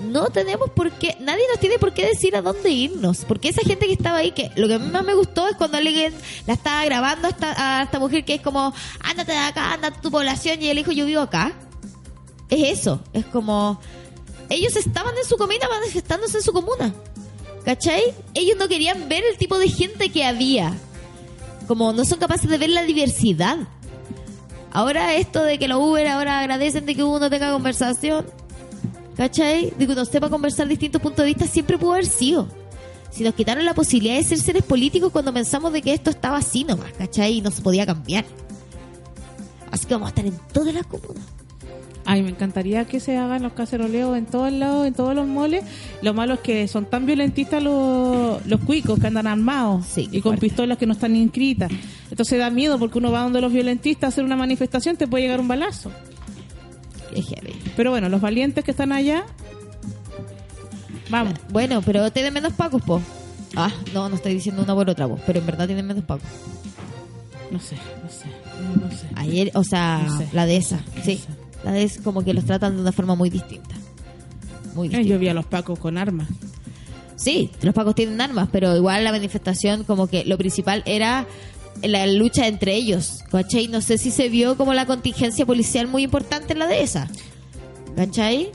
[0.01, 3.25] no tenemos por qué, nadie nos tiene por qué decir a dónde irnos.
[3.25, 6.13] Porque esa gente que estaba ahí, que lo que más me gustó es cuando alguien
[6.47, 9.97] la estaba grabando a esta, a esta mujer que es como, ándate de acá, ándate
[9.97, 11.53] a tu población, y él dijo, yo vivo acá.
[12.49, 13.79] Es eso, es como,
[14.49, 16.93] ellos estaban en su comuna manifestándose en su comuna.
[17.65, 18.13] ¿Cachai?
[18.33, 20.73] Ellos no querían ver el tipo de gente que había.
[21.73, 23.57] Como no son capaces de ver la diversidad.
[24.71, 28.27] Ahora esto de que los Uber ahora agradecen de que uno tenga conversación,
[29.17, 29.73] ¿cachai?
[29.75, 32.47] De que uno sepa conversar distintos puntos de vista, siempre pudo haber sido.
[33.09, 36.37] Si nos quitaron la posibilidad de ser seres políticos cuando pensamos de que esto estaba
[36.37, 37.37] así nomás, ¿cachai?
[37.37, 38.25] Y no se podía cambiar.
[39.71, 41.23] Así que vamos a estar en todas las comunas.
[42.05, 45.63] Ay, me encantaría que se hagan los caceroleos en todos lados, en todos los moles.
[46.01, 50.19] Lo malo es que son tan violentistas los, los cuicos que andan armados Sí, y
[50.19, 50.47] con fuerte.
[50.47, 51.71] pistolas que no están inscritas.
[52.11, 55.23] Entonces da miedo porque uno va donde los violentistas a hacer una manifestación, te puede
[55.23, 55.91] llegar un balazo.
[57.77, 59.23] Pero bueno, los valientes que están allá,
[61.09, 61.33] vamos.
[61.51, 63.01] Bueno, pero tienen menos pacos, po.
[63.55, 66.27] Ah, no, no estoy diciendo una por otra, po, pero en verdad tienen menos pacos.
[67.51, 68.25] No sé, no sé,
[68.81, 69.07] no, sé.
[69.15, 70.27] Ayer, o sea, No sé.
[70.33, 71.17] la de esa, sí.
[71.17, 71.42] sé.
[71.65, 73.75] Esa como que los tratan de una forma muy distinta.
[74.75, 75.09] Muy Eh, distinta.
[75.13, 76.27] Yo vi a los pacos con armas.
[77.15, 81.25] Sí, los pacos tienen armas, pero igual la manifestación como que lo principal era
[81.81, 83.67] la lucha entre ellos, ¿cachai?
[83.67, 87.07] No sé si se vio como la contingencia policial muy importante en la de esa,
[87.95, 88.51] ¿cachai?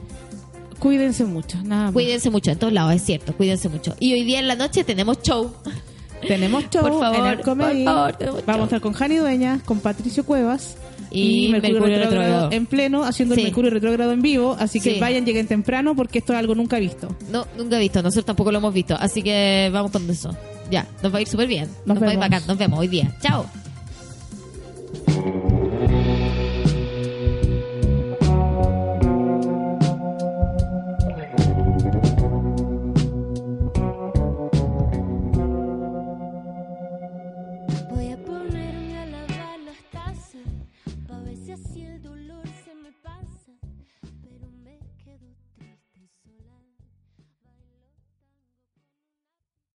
[0.79, 1.93] Cuídense mucho, nada más.
[1.93, 3.95] Cuídense mucho, en todos lados, es cierto, cuídense mucho.
[4.01, 5.53] Y hoy día en la noche tenemos show.
[6.27, 7.85] Tenemos show Por favor, en el comedy.
[7.85, 10.77] por favor, Vamos a estar con Jani Dueñas, con Patricio Cuevas
[11.11, 12.53] Y Mercurio Retrógrado.
[12.53, 13.41] en pleno, haciendo Sí.
[13.43, 14.57] el Mercurio Retrógrado en vivo.
[14.59, 15.01] Así que Sí.
[15.01, 17.09] vayan, lleguen temprano porque esto es algo nunca visto.
[17.31, 20.37] No, nunca visto, nosotros tampoco lo hemos visto, así que vamos con eso.
[20.71, 21.67] Ya, nos va a ir súper bien.
[21.87, 23.11] Nos Nos, va a ir bacán, nos vemos hoy día.
[23.23, 23.47] Chao.